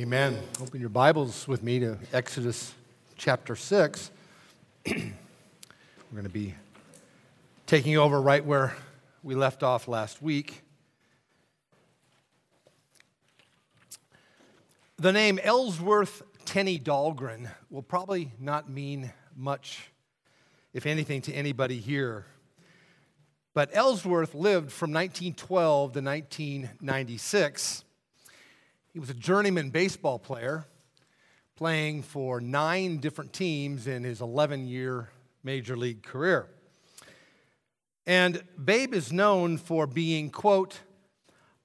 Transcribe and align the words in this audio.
Amen. 0.00 0.38
Open 0.62 0.80
your 0.80 0.88
Bibles 0.88 1.46
with 1.46 1.62
me 1.62 1.78
to 1.80 1.98
Exodus 2.14 2.72
chapter 3.18 3.54
6. 3.54 4.10
We're 4.86 4.94
going 6.10 6.22
to 6.22 6.30
be 6.30 6.54
taking 7.66 7.98
over 7.98 8.18
right 8.18 8.42
where 8.42 8.74
we 9.22 9.34
left 9.34 9.62
off 9.62 9.88
last 9.88 10.22
week. 10.22 10.62
The 14.96 15.12
name 15.12 15.38
Ellsworth 15.42 16.22
Tenney 16.46 16.78
Dahlgren 16.78 17.50
will 17.68 17.82
probably 17.82 18.32
not 18.40 18.70
mean 18.70 19.12
much, 19.36 19.90
if 20.72 20.86
anything, 20.86 21.20
to 21.22 21.32
anybody 21.34 21.78
here. 21.78 22.24
But 23.52 23.68
Ellsworth 23.74 24.34
lived 24.34 24.72
from 24.72 24.92
1912 24.92 25.92
to 25.92 26.00
1996. 26.00 27.84
He 28.92 28.98
was 28.98 29.10
a 29.10 29.14
journeyman 29.14 29.70
baseball 29.70 30.18
player, 30.18 30.66
playing 31.54 32.02
for 32.02 32.40
nine 32.40 32.98
different 32.98 33.32
teams 33.32 33.86
in 33.86 34.02
his 34.02 34.20
11 34.20 34.66
year 34.66 35.10
major 35.44 35.76
league 35.76 36.02
career. 36.02 36.48
And 38.04 38.42
Babe 38.62 38.92
is 38.92 39.12
known 39.12 39.58
for 39.58 39.86
being, 39.86 40.30
quote, 40.30 40.80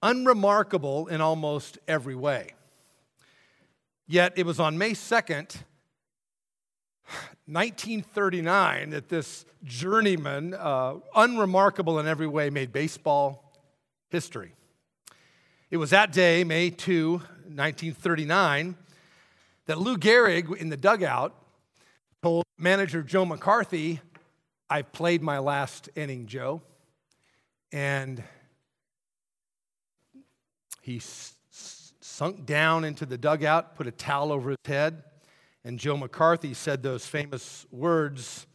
unremarkable 0.04 1.08
in 1.08 1.20
almost 1.20 1.80
every 1.88 2.14
way. 2.14 2.52
Yet 4.06 4.34
it 4.36 4.46
was 4.46 4.60
on 4.60 4.78
May 4.78 4.92
2nd, 4.92 5.56
1939, 7.48 8.92
that 8.92 9.10
this 9.10 9.46
journeyman, 9.64 10.54
uh, 10.54 10.96
unremarkable 11.16 11.98
in 11.98 12.08
every 12.08 12.28
way, 12.28 12.52
made 12.52 12.72
baseball 12.72 13.52
history. 14.10 14.54
It 15.72 15.78
was 15.78 15.90
that 15.90 16.12
day, 16.12 16.44
May 16.44 16.70
2, 16.70 17.14
1939, 17.14 18.76
that 19.66 19.80
Lou 19.80 19.98
Gehrig 19.98 20.56
in 20.56 20.70
the 20.70 20.78
dugout 20.78 21.34
told 22.22 22.44
manager 22.58 23.02
Joe 23.02 23.26
McCarthy, 23.26 24.00
I've 24.70 24.92
played 24.92 25.24
my 25.24 25.40
last 25.40 25.90
inning, 25.96 26.28
Joe. 26.28 26.62
And 27.72 28.24
he 30.82 30.98
s- 30.98 31.34
sunk 32.00 32.46
down 32.46 32.84
into 32.84 33.08
the 33.08 33.18
dugout, 33.18 33.76
put 33.76 33.88
a 33.88 33.92
towel 33.92 34.32
over 34.32 34.52
his 34.52 34.58
head, 34.66 35.04
and 35.64 35.80
Joe 35.80 35.98
McCarthy 35.98 36.54
said 36.54 36.84
those 36.84 37.08
famous 37.08 37.66
words 37.72 38.46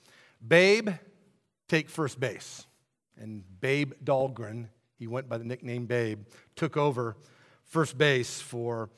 Babe, 0.47 0.91
take 1.69 1.91
first 1.91 2.19
base. 2.21 2.67
And 3.19 3.43
Babe 3.61 3.93
Dahlgren, 4.03 4.69
he 5.01 5.07
went 5.07 5.31
by 5.31 5.39
the 5.39 5.45
nickname 5.45 5.87
Babe, 5.87 6.27
took 6.57 6.77
over 6.77 7.17
first 7.65 7.97
base 7.97 8.39
for 8.39 8.91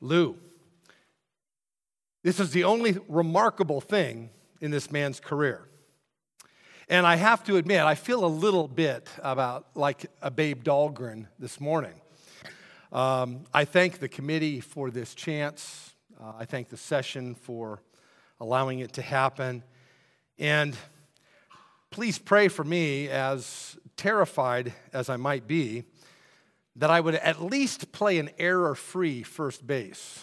Lou. 0.00 0.38
This 2.24 2.40
is 2.40 2.50
the 2.52 2.64
only 2.64 2.96
remarkable 3.06 3.82
thing 3.82 4.30
in 4.62 4.70
this 4.70 4.90
man's 4.90 5.20
career. 5.20 5.68
And 6.88 7.06
I 7.06 7.16
have 7.16 7.44
to 7.44 7.58
admit, 7.58 7.82
I 7.82 7.94
feel 7.94 8.24
a 8.24 8.26
little 8.26 8.66
bit 8.66 9.10
about 9.22 9.66
like 9.74 10.06
a 10.22 10.30
Babe 10.30 10.64
Dahlgren 10.64 11.26
this 11.38 11.60
morning. 11.60 12.00
Um, 12.90 13.44
I 13.52 13.66
thank 13.66 13.98
the 13.98 14.08
committee 14.08 14.60
for 14.60 14.90
this 14.90 15.14
chance. 15.14 15.92
Uh, 16.18 16.32
I 16.38 16.46
thank 16.46 16.70
the 16.70 16.78
session 16.78 17.34
for 17.34 17.82
allowing 18.40 18.78
it 18.78 18.94
to 18.94 19.02
happen. 19.02 19.62
And 20.38 20.74
please 21.90 22.18
pray 22.18 22.48
for 22.48 22.64
me, 22.64 23.10
as 23.10 23.76
terrified 23.96 24.72
as 24.92 25.08
I 25.08 25.16
might 25.16 25.46
be, 25.46 25.84
that 26.76 26.90
I 26.90 27.00
would 27.00 27.14
at 27.14 27.42
least 27.42 27.92
play 27.92 28.18
an 28.18 28.30
error 28.38 28.74
free 28.74 29.22
first 29.22 29.66
base 29.66 30.22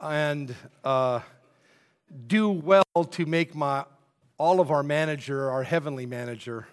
and 0.00 0.54
uh, 0.82 1.20
do 2.26 2.50
well 2.50 2.84
to 3.12 3.24
make 3.24 3.54
my, 3.54 3.84
all 4.36 4.60
of 4.60 4.70
our 4.70 4.82
manager, 4.82 5.48
our 5.48 5.62
heavenly 5.62 6.06
manager, 6.06 6.66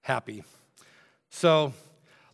happy. 0.00 0.42
So 1.28 1.74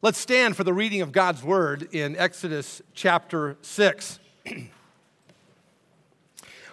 let's 0.00 0.18
stand 0.18 0.56
for 0.56 0.62
the 0.62 0.72
reading 0.72 1.02
of 1.02 1.10
God's 1.10 1.42
word 1.42 1.88
in 1.92 2.16
Exodus 2.16 2.80
chapter 2.94 3.56
6. 3.62 4.20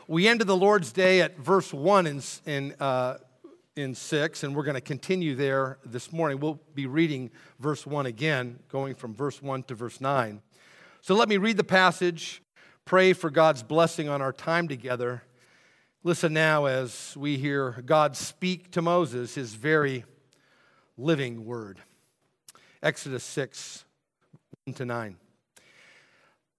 we 0.07 0.27
ended 0.27 0.45
the 0.45 0.55
Lord's 0.55 0.91
Day 0.91 1.21
at 1.21 1.37
verse 1.37 1.73
1 1.73 2.05
in, 2.05 2.21
in 2.45 2.75
uh, 2.79 3.17
in 3.75 3.95
6, 3.95 4.43
and 4.43 4.55
we're 4.55 4.63
going 4.63 4.75
to 4.75 4.81
continue 4.81 5.35
there 5.35 5.79
this 5.83 6.11
morning. 6.11 6.39
We'll 6.39 6.59
be 6.75 6.85
reading 6.85 7.31
verse 7.59 7.87
1 7.87 8.05
again, 8.05 8.59
going 8.69 8.93
from 8.93 9.15
verse 9.15 9.41
1 9.41 9.63
to 9.63 9.75
verse 9.75 9.99
9. 9.99 10.41
So 11.01 11.15
let 11.15 11.27
me 11.27 11.37
read 11.37 11.57
the 11.57 11.63
passage, 11.63 12.43
pray 12.85 13.13
for 13.13 13.31
God's 13.31 13.63
blessing 13.63 14.09
on 14.09 14.21
our 14.21 14.31
time 14.31 14.67
together. 14.67 15.23
Listen 16.03 16.33
now 16.33 16.65
as 16.65 17.15
we 17.17 17.37
hear 17.37 17.81
God 17.85 18.15
speak 18.15 18.71
to 18.71 18.81
Moses 18.81 19.33
his 19.33 19.55
very 19.55 20.05
living 20.95 21.43
word. 21.43 21.79
Exodus 22.83 23.23
6, 23.23 23.85
1 24.65 24.75
to 24.75 24.85
9. 24.85 25.17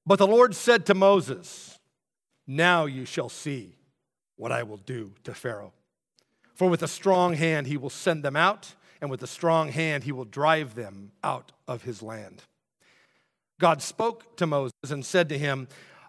But 0.04 0.18
the 0.18 0.26
Lord 0.26 0.54
said 0.54 0.84
to 0.86 0.94
Moses, 0.94 1.78
Now 2.46 2.86
you 2.86 3.04
shall 3.04 3.28
see 3.28 3.76
what 4.36 4.50
I 4.50 4.64
will 4.64 4.78
do 4.78 5.12
to 5.22 5.32
Pharaoh 5.32 5.72
for 6.54 6.68
with 6.68 6.82
a 6.82 6.88
strong 6.88 7.34
hand 7.34 7.66
he 7.66 7.76
will 7.76 7.90
send 7.90 8.22
them 8.22 8.36
out, 8.36 8.74
and 9.00 9.10
with 9.10 9.22
a 9.22 9.26
strong 9.26 9.68
hand 9.68 10.04
he 10.04 10.12
will 10.12 10.24
drive 10.24 10.74
them 10.74 11.12
out 11.22 11.52
of 11.68 11.82
his 11.82 12.02
land. 12.02 12.42
God 13.60 13.82
spoke 13.82 14.36
to 14.36 14.46
Moses 14.46 14.72
and 14.88 15.04
said 15.04 15.28
to 15.28 15.38
him, 15.38 15.68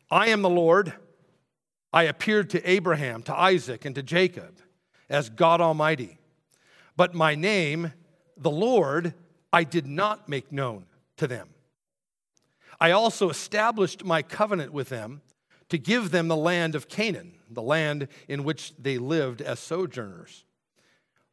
I 0.09 0.27
am 0.27 0.41
the 0.41 0.49
Lord. 0.49 0.93
I 1.91 2.03
appeared 2.03 2.49
to 2.51 2.69
Abraham, 2.69 3.23
to 3.23 3.35
Isaac, 3.35 3.85
and 3.85 3.95
to 3.95 4.03
Jacob 4.03 4.57
as 5.09 5.29
God 5.29 5.61
Almighty. 5.61 6.17
But 6.97 7.13
my 7.13 7.35
name, 7.35 7.93
the 8.37 8.51
Lord, 8.51 9.13
I 9.51 9.63
did 9.63 9.87
not 9.87 10.27
make 10.27 10.51
known 10.51 10.85
to 11.17 11.27
them. 11.27 11.49
I 12.79 12.91
also 12.91 13.29
established 13.29 14.03
my 14.03 14.21
covenant 14.21 14.73
with 14.73 14.89
them 14.89 15.21
to 15.69 15.77
give 15.77 16.11
them 16.11 16.27
the 16.27 16.35
land 16.35 16.75
of 16.75 16.87
Canaan, 16.87 17.33
the 17.49 17.61
land 17.61 18.07
in 18.27 18.43
which 18.43 18.73
they 18.77 18.97
lived 18.97 19.41
as 19.41 19.59
sojourners. 19.59 20.45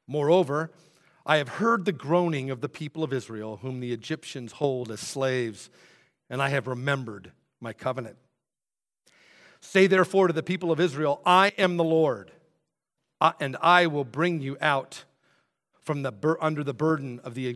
Moreover, 0.06 0.70
I 1.24 1.36
have 1.36 1.48
heard 1.48 1.84
the 1.84 1.92
groaning 1.92 2.50
of 2.50 2.60
the 2.60 2.68
people 2.68 3.04
of 3.04 3.12
Israel, 3.12 3.58
whom 3.62 3.80
the 3.80 3.92
Egyptians 3.92 4.52
hold 4.52 4.90
as 4.90 5.00
slaves, 5.00 5.70
and 6.28 6.42
I 6.42 6.48
have 6.48 6.66
remembered 6.66 7.32
my 7.60 7.72
covenant. 7.72 8.16
Say 9.60 9.86
therefore 9.86 10.26
to 10.26 10.32
the 10.32 10.42
people 10.42 10.72
of 10.72 10.80
Israel, 10.80 11.22
I 11.24 11.52
am 11.56 11.76
the 11.76 11.84
Lord, 11.84 12.32
uh, 13.20 13.32
and 13.38 13.56
I 13.60 13.86
will 13.86 14.04
bring 14.04 14.40
you 14.40 14.56
out 14.60 15.04
from 15.82 16.02
the 16.02 16.12
under 16.40 16.64
the 16.64 16.74
burden 16.74 17.20
of 17.22 17.34
the 17.34 17.46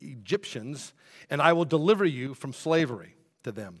Egyptians, 0.00 0.92
and 1.28 1.42
I 1.42 1.52
will 1.52 1.64
deliver 1.64 2.04
you 2.04 2.34
from 2.34 2.52
slavery 2.52 3.16
to 3.42 3.52
them. 3.52 3.80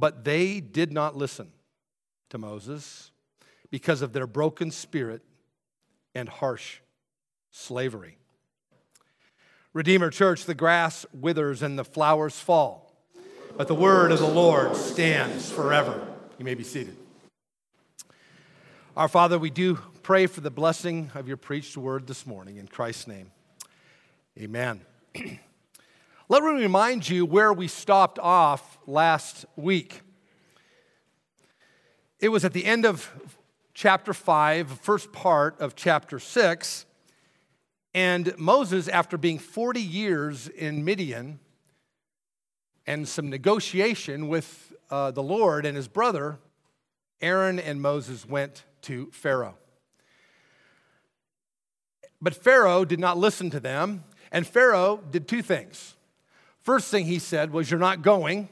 But 0.00 0.24
they 0.24 0.60
did 0.60 0.92
not 0.92 1.14
listen 1.14 1.52
to 2.30 2.38
Moses 2.38 3.10
because 3.70 4.00
of 4.00 4.14
their 4.14 4.26
broken 4.26 4.70
spirit 4.70 5.20
and 6.14 6.26
harsh 6.26 6.78
slavery. 7.50 8.16
Redeemer 9.74 10.10
Church, 10.10 10.46
the 10.46 10.54
grass 10.54 11.04
withers 11.12 11.62
and 11.62 11.78
the 11.78 11.84
flowers 11.84 12.40
fall, 12.40 12.94
but 13.58 13.68
the 13.68 13.74
word 13.74 14.10
of 14.10 14.18
the 14.20 14.26
Lord 14.26 14.74
stands 14.74 15.52
forever. 15.52 16.08
You 16.38 16.46
may 16.46 16.54
be 16.54 16.64
seated. 16.64 16.96
Our 18.96 19.08
Father, 19.08 19.38
we 19.38 19.50
do 19.50 19.78
pray 20.02 20.26
for 20.26 20.40
the 20.40 20.50
blessing 20.50 21.10
of 21.14 21.28
your 21.28 21.36
preached 21.36 21.76
word 21.76 22.06
this 22.06 22.26
morning 22.26 22.56
in 22.56 22.68
Christ's 22.68 23.06
name. 23.06 23.30
Amen. 24.38 24.80
Let 26.30 26.44
me 26.44 26.50
remind 26.62 27.08
you 27.08 27.26
where 27.26 27.52
we 27.52 27.66
stopped 27.66 28.16
off 28.20 28.78
last 28.86 29.46
week. 29.56 30.02
It 32.20 32.28
was 32.28 32.44
at 32.44 32.52
the 32.52 32.64
end 32.64 32.86
of 32.86 33.10
chapter 33.74 34.14
5, 34.14 34.78
first 34.78 35.10
part 35.10 35.60
of 35.60 35.74
chapter 35.74 36.20
6. 36.20 36.86
And 37.94 38.32
Moses, 38.38 38.86
after 38.86 39.18
being 39.18 39.40
40 39.40 39.82
years 39.82 40.46
in 40.46 40.84
Midian, 40.84 41.40
and 42.86 43.08
some 43.08 43.28
negotiation 43.28 44.28
with 44.28 44.72
uh, 44.88 45.10
the 45.10 45.24
Lord 45.24 45.66
and 45.66 45.76
his 45.76 45.88
brother, 45.88 46.38
Aaron 47.20 47.58
and 47.58 47.82
Moses 47.82 48.24
went 48.24 48.62
to 48.82 49.10
Pharaoh. 49.10 49.56
But 52.22 52.36
Pharaoh 52.36 52.84
did 52.84 53.00
not 53.00 53.18
listen 53.18 53.50
to 53.50 53.58
them, 53.58 54.04
and 54.30 54.46
Pharaoh 54.46 55.02
did 55.10 55.26
two 55.26 55.42
things. 55.42 55.96
First 56.62 56.90
thing 56.90 57.06
he 57.06 57.18
said 57.18 57.50
was, 57.50 57.70
You're 57.70 57.80
not 57.80 58.02
going. 58.02 58.48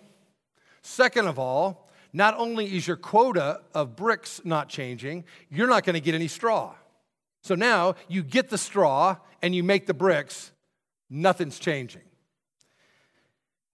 Second 0.82 1.26
of 1.26 1.38
all, 1.38 1.88
not 2.12 2.34
only 2.38 2.74
is 2.74 2.86
your 2.86 2.96
quota 2.96 3.60
of 3.74 3.96
bricks 3.96 4.40
not 4.44 4.68
changing, 4.68 5.24
you're 5.50 5.68
not 5.68 5.84
going 5.84 5.94
to 5.94 6.00
get 6.00 6.14
any 6.14 6.28
straw. 6.28 6.74
So 7.42 7.54
now 7.54 7.94
you 8.08 8.22
get 8.22 8.48
the 8.48 8.58
straw 8.58 9.16
and 9.42 9.54
you 9.54 9.62
make 9.62 9.86
the 9.86 9.94
bricks, 9.94 10.52
nothing's 11.10 11.58
changing. 11.58 12.02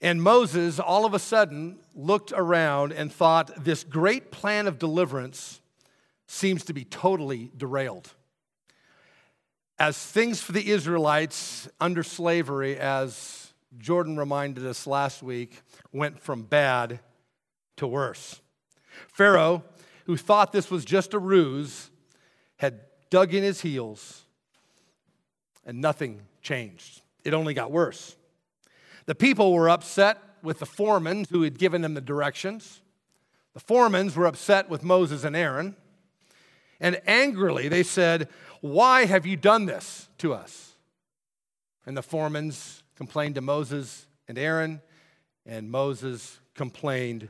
And 0.01 0.23
Moses 0.23 0.79
all 0.79 1.07
of 1.07 1.15
a 1.15 1.19
sudden 1.19 1.79
looked 1.95 2.33
around 2.37 2.93
and 2.93 3.13
thought, 3.13 3.65
This 3.65 3.85
great 3.85 4.31
plan 4.31 4.67
of 4.67 4.79
deliverance 4.79 5.61
seems 6.27 6.65
to 6.65 6.73
be 6.73 6.85
totally 6.85 7.51
derailed. 7.57 8.13
As 9.79 9.97
things 9.97 10.41
for 10.41 10.53
the 10.53 10.71
Israelites 10.71 11.69
under 11.81 12.03
slavery, 12.03 12.79
as 12.79 13.44
Jordan 13.79 14.17
reminded 14.17 14.67
us 14.67 14.87
last 14.87 15.23
week, 15.23 15.63
went 15.93 16.21
from 16.21 16.43
bad 16.43 17.01
to 17.77 17.87
worse. 17.87 18.41
Pharaoh, 19.09 19.65
who 20.07 20.17
thought 20.17 20.53
this 20.53 20.71
was 20.71 20.85
just 20.85 21.15
a 21.15 21.19
ruse, 21.19 21.91
had 22.57 22.81
dug 23.11 23.35
in 23.35 23.43
his 23.43 23.61
heels 23.61 24.25
and 25.65 25.81
nothing 25.81 26.23
changed. 26.43 27.03
It 27.25 27.35
only 27.35 27.55
got 27.55 27.71
worse. 27.71 28.17
The 29.07 29.15
people 29.15 29.53
were 29.53 29.69
upset 29.69 30.19
with 30.43 30.59
the 30.59 30.67
foremen 30.67 31.27
who 31.31 31.43
had 31.43 31.59
given 31.59 31.83
them 31.83 31.95
the 31.95 32.01
directions. 32.01 32.81
The 33.55 33.61
foremen 33.61 34.13
were 34.15 34.27
upset 34.27 34.69
with 34.69 34.83
Moses 34.83 35.25
and 35.25 35.35
Aaron. 35.35 35.77
And 36.81 37.01
angrily 37.07 37.69
they 37.69 37.83
said, 37.83 38.29
Why 38.61 39.07
have 39.07 39.27
you 39.27 39.37
done 39.37 39.67
this 39.67 40.09
to 40.19 40.35
us? 40.35 40.75
And 41.87 41.97
the 41.97 42.03
foremen 42.03 42.53
complained 42.97 43.35
to 43.37 43.41
Moses 43.41 44.07
and 44.29 44.39
Aaron, 44.39 44.81
and 45.47 45.71
Moses 45.71 46.39
complained 46.55 47.29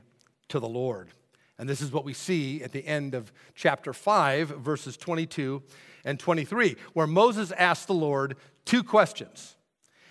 to 0.49 0.61
the 0.61 0.69
Lord. 0.69 1.11
And 1.59 1.69
this 1.69 1.81
is 1.81 1.93
what 1.93 2.05
we 2.05 2.13
see 2.13 2.63
at 2.63 2.73
the 2.73 2.87
end 2.87 3.15
of 3.15 3.33
chapter 3.55 3.93
5, 3.93 4.49
verses 4.49 4.97
22 4.97 5.63
and 6.05 6.19
23, 6.19 6.77
where 6.93 7.07
Moses 7.07 7.53
asked 7.53 7.87
the 7.87 7.95
Lord 7.95 8.37
two 8.65 8.83
questions. 8.83 9.57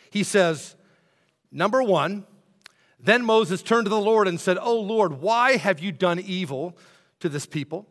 He 0.10 0.24
says, 0.24 0.76
Number 1.52 1.84
one, 1.84 2.26
then 3.00 3.26
Moses 3.26 3.62
turned 3.62 3.86
to 3.86 3.90
the 3.90 4.00
Lord 4.00 4.28
and 4.28 4.40
said, 4.40 4.58
Oh 4.60 4.80
Lord, 4.80 5.22
why 5.22 5.58
have 5.58 5.80
you 5.80 5.92
done 5.92 6.20
evil 6.20 6.78
to 7.20 7.30
this 7.30 7.46
people? 7.46 7.88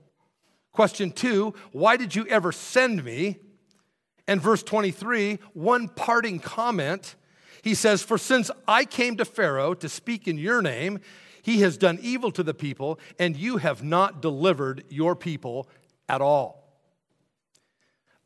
Question 0.72 1.10
two, 1.10 1.54
why 1.70 1.96
did 1.96 2.14
you 2.14 2.26
ever 2.28 2.50
send 2.50 3.04
me? 3.04 3.38
And 4.26 4.40
verse 4.40 4.62
23, 4.62 5.38
one 5.52 5.88
parting 5.88 6.38
comment. 6.38 7.14
He 7.62 7.74
says, 7.74 8.02
For 8.02 8.18
since 8.18 8.50
I 8.66 8.84
came 8.84 9.16
to 9.16 9.24
Pharaoh 9.24 9.74
to 9.74 9.88
speak 9.88 10.28
in 10.28 10.36
your 10.36 10.60
name, 10.60 10.98
he 11.42 11.60
has 11.60 11.76
done 11.76 11.98
evil 12.02 12.30
to 12.32 12.42
the 12.42 12.54
people, 12.54 12.98
and 13.18 13.36
you 13.36 13.56
have 13.56 13.82
not 13.82 14.20
delivered 14.20 14.84
your 14.88 15.16
people 15.16 15.68
at 16.08 16.20
all. 16.20 16.62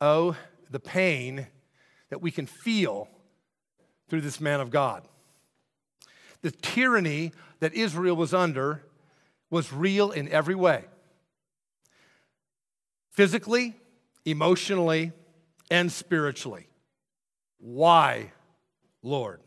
Oh, 0.00 0.36
the 0.70 0.80
pain 0.80 1.46
that 2.10 2.20
we 2.20 2.30
can 2.30 2.46
feel 2.46 3.08
through 4.08 4.20
this 4.20 4.40
man 4.40 4.60
of 4.60 4.70
God. 4.70 5.06
The 6.42 6.50
tyranny 6.50 7.32
that 7.60 7.74
Israel 7.74 8.16
was 8.16 8.34
under 8.34 8.82
was 9.50 9.72
real 9.72 10.10
in 10.10 10.28
every 10.28 10.54
way 10.54 10.84
physically, 13.10 13.74
emotionally, 14.26 15.10
and 15.70 15.90
spiritually. 15.90 16.68
Why, 17.58 18.32
Lord? 19.06 19.40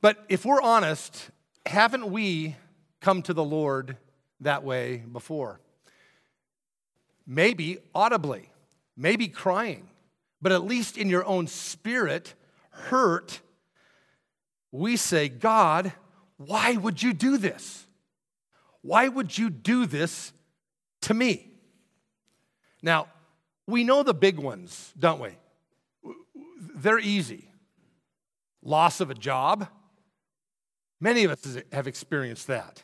But 0.00 0.24
if 0.28 0.44
we're 0.44 0.60
honest, 0.60 1.30
haven't 1.64 2.10
we 2.10 2.56
come 3.00 3.22
to 3.22 3.32
the 3.32 3.44
Lord 3.44 3.96
that 4.40 4.64
way 4.64 4.96
before? 4.98 5.60
Maybe 7.26 7.78
audibly, 7.94 8.50
maybe 8.96 9.28
crying, 9.28 9.88
but 10.40 10.50
at 10.50 10.64
least 10.64 10.98
in 10.98 11.08
your 11.08 11.24
own 11.24 11.46
spirit, 11.46 12.34
hurt, 12.70 13.40
we 14.72 14.96
say, 14.96 15.28
God, 15.28 15.92
why 16.36 16.76
would 16.76 17.00
you 17.00 17.12
do 17.12 17.36
this? 17.36 17.86
Why 18.80 19.06
would 19.06 19.38
you 19.38 19.48
do 19.48 19.86
this 19.86 20.32
to 21.02 21.14
me? 21.14 21.48
Now, 22.82 23.06
we 23.68 23.84
know 23.84 24.02
the 24.02 24.14
big 24.14 24.38
ones, 24.38 24.92
don't 24.98 25.20
we? 25.20 25.30
They're 26.74 26.98
easy. 26.98 27.51
Loss 28.62 29.00
of 29.00 29.10
a 29.10 29.14
job. 29.14 29.68
Many 31.00 31.24
of 31.24 31.32
us 31.32 31.58
have 31.72 31.86
experienced 31.86 32.46
that. 32.46 32.82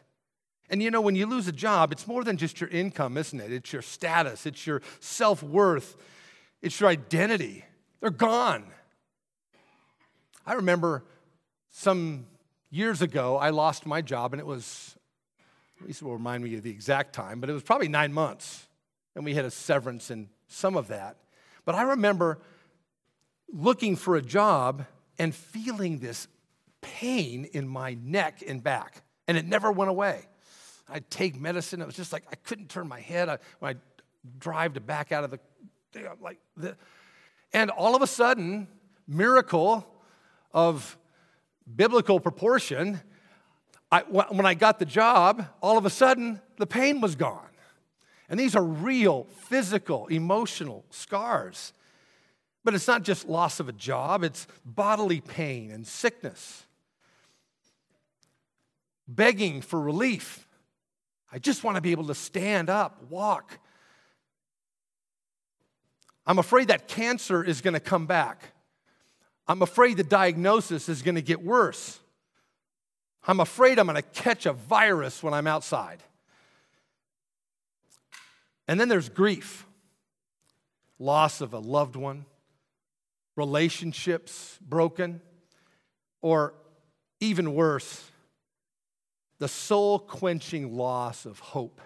And 0.70 0.82
you 0.82 0.90
know, 0.90 1.00
when 1.00 1.14
you 1.14 1.26
lose 1.26 1.48
a 1.48 1.52
job, 1.52 1.92
it's 1.92 2.06
more 2.06 2.24
than 2.24 2.36
just 2.36 2.60
your 2.60 2.68
income, 2.68 3.16
isn't 3.16 3.40
it? 3.40 3.52
It's 3.52 3.72
your 3.72 3.82
status, 3.82 4.44
it's 4.44 4.66
your 4.66 4.82
self 5.00 5.42
worth, 5.42 5.96
it's 6.60 6.78
your 6.80 6.90
identity. 6.90 7.64
They're 8.00 8.10
gone. 8.10 8.64
I 10.44 10.54
remember 10.54 11.04
some 11.70 12.26
years 12.70 13.02
ago, 13.02 13.36
I 13.36 13.50
lost 13.50 13.86
my 13.86 14.02
job, 14.02 14.32
and 14.32 14.40
it 14.40 14.46
was, 14.46 14.96
Lisa 15.80 16.04
will 16.04 16.12
remind 16.12 16.44
me 16.44 16.54
of 16.56 16.62
the 16.62 16.70
exact 16.70 17.14
time, 17.14 17.40
but 17.40 17.48
it 17.48 17.52
was 17.52 17.62
probably 17.62 17.88
nine 17.88 18.12
months 18.12 18.68
and 19.18 19.24
we 19.24 19.34
had 19.34 19.44
a 19.44 19.50
severance 19.50 20.12
in 20.12 20.28
some 20.46 20.76
of 20.76 20.86
that. 20.88 21.16
But 21.64 21.74
I 21.74 21.82
remember 21.82 22.38
looking 23.52 23.96
for 23.96 24.14
a 24.14 24.22
job 24.22 24.86
and 25.18 25.34
feeling 25.34 25.98
this 25.98 26.28
pain 26.80 27.44
in 27.52 27.68
my 27.68 27.94
neck 28.02 28.42
and 28.46 28.62
back, 28.62 29.02
and 29.26 29.36
it 29.36 29.46
never 29.46 29.72
went 29.72 29.90
away. 29.90 30.22
I'd 30.88 31.10
take 31.10 31.38
medicine. 31.38 31.82
It 31.82 31.86
was 31.86 31.96
just 31.96 32.12
like 32.12 32.24
I 32.30 32.36
couldn't 32.36 32.68
turn 32.68 32.88
my 32.88 33.00
head. 33.00 33.28
I, 33.28 33.38
when 33.58 33.74
I 33.74 33.78
drive 34.38 34.74
to 34.74 34.80
back 34.80 35.12
out 35.12 35.24
of 35.24 35.30
the, 35.30 35.40
like 36.20 36.38
the, 36.56 36.76
and 37.52 37.70
all 37.70 37.94
of 37.94 38.02
a 38.02 38.06
sudden, 38.06 38.68
miracle 39.06 39.86
of 40.52 40.96
biblical 41.76 42.20
proportion. 42.20 43.00
I, 43.90 44.00
when 44.00 44.44
I 44.44 44.52
got 44.52 44.78
the 44.78 44.84
job, 44.84 45.46
all 45.62 45.78
of 45.78 45.86
a 45.86 45.90
sudden 45.90 46.40
the 46.58 46.66
pain 46.66 47.00
was 47.00 47.16
gone. 47.16 47.46
And 48.28 48.38
these 48.38 48.54
are 48.54 48.62
real 48.62 49.24
physical, 49.24 50.06
emotional 50.08 50.84
scars. 50.90 51.72
But 52.68 52.74
it's 52.74 52.86
not 52.86 53.02
just 53.02 53.26
loss 53.26 53.60
of 53.60 53.70
a 53.70 53.72
job, 53.72 54.22
it's 54.22 54.46
bodily 54.62 55.22
pain 55.22 55.70
and 55.70 55.86
sickness. 55.86 56.66
Begging 59.08 59.62
for 59.62 59.80
relief. 59.80 60.46
I 61.32 61.38
just 61.38 61.64
want 61.64 61.76
to 61.76 61.80
be 61.80 61.92
able 61.92 62.08
to 62.08 62.14
stand 62.14 62.68
up, 62.68 63.04
walk. 63.08 63.58
I'm 66.26 66.38
afraid 66.38 66.68
that 66.68 66.88
cancer 66.88 67.42
is 67.42 67.62
going 67.62 67.72
to 67.72 67.80
come 67.80 68.04
back. 68.04 68.52
I'm 69.46 69.62
afraid 69.62 69.96
the 69.96 70.04
diagnosis 70.04 70.90
is 70.90 71.00
going 71.00 71.14
to 71.14 71.22
get 71.22 71.42
worse. 71.42 71.98
I'm 73.26 73.40
afraid 73.40 73.78
I'm 73.78 73.86
going 73.86 73.96
to 73.96 74.02
catch 74.02 74.44
a 74.44 74.52
virus 74.52 75.22
when 75.22 75.32
I'm 75.32 75.46
outside. 75.46 76.02
And 78.68 78.78
then 78.78 78.90
there's 78.90 79.08
grief 79.08 79.64
loss 80.98 81.40
of 81.40 81.54
a 81.54 81.58
loved 81.58 81.96
one, 81.96 82.26
relationships 83.38 84.58
broken, 84.60 85.22
or 86.20 86.54
even 87.20 87.54
worse, 87.54 88.10
the 89.38 89.46
soul 89.46 90.00
quenching 90.00 90.76
loss 90.76 91.24
of 91.24 91.38
hope 91.38 91.80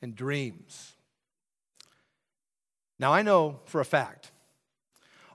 and 0.00 0.14
dreams. 0.14 0.92
Now, 3.00 3.12
I 3.12 3.22
know 3.22 3.58
for 3.64 3.80
a 3.80 3.84
fact, 3.84 4.30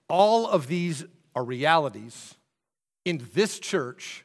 all 0.08 0.48
of 0.48 0.68
these 0.68 1.04
are 1.36 1.44
realities 1.44 2.36
in 3.04 3.28
this 3.34 3.60
church 3.60 4.24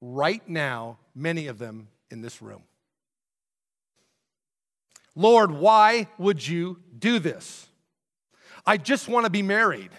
right 0.00 0.48
now, 0.48 0.98
many 1.12 1.48
of 1.48 1.58
them 1.58 1.88
in 2.08 2.22
this 2.22 2.40
room. 2.40 2.62
Lord, 5.16 5.50
why 5.50 6.06
would 6.18 6.46
you 6.46 6.78
do 6.96 7.18
this? 7.18 7.66
I 8.64 8.76
just 8.76 9.08
want 9.08 9.26
to 9.26 9.30
be 9.30 9.42
married. 9.42 9.90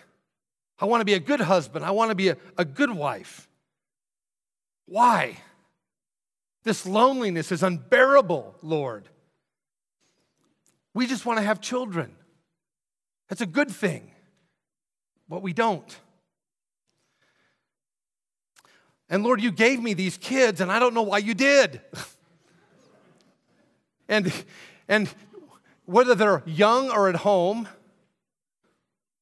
I 0.82 0.86
want 0.86 1.02
to 1.02 1.06
be 1.06 1.14
a 1.14 1.20
good 1.20 1.40
husband. 1.40 1.86
I 1.86 1.92
want 1.92 2.10
to 2.10 2.16
be 2.16 2.30
a, 2.30 2.38
a 2.58 2.66
good 2.66 2.90
wife. 2.90 3.48
Why? 4.88 5.38
This 6.64 6.88
loneliness 6.88 7.52
is 7.52 7.62
unbearable, 7.62 8.56
Lord. 8.64 9.08
We 10.96 11.06
just 11.06 11.26
want 11.26 11.38
to 11.38 11.44
have 11.44 11.62
children. 11.62 12.16
That's 13.30 13.42
a 13.42 13.46
good 13.46 13.70
thing, 13.70 14.12
but 15.30 15.42
we 15.44 15.54
don't. 15.54 16.00
And 19.08 19.24
Lord, 19.24 19.40
you 19.40 19.52
gave 19.52 19.82
me 19.82 19.94
these 19.94 20.18
kids, 20.18 20.62
and 20.62 20.72
I 20.72 20.80
don't 20.80 20.94
know 20.94 21.04
why 21.04 21.20
you 21.20 21.34
did. 21.34 21.82
and, 24.10 24.34
and 24.88 25.14
whether 25.86 26.16
they're 26.16 26.44
young 26.46 26.90
or 26.90 27.08
at 27.08 27.18
home, 27.18 27.68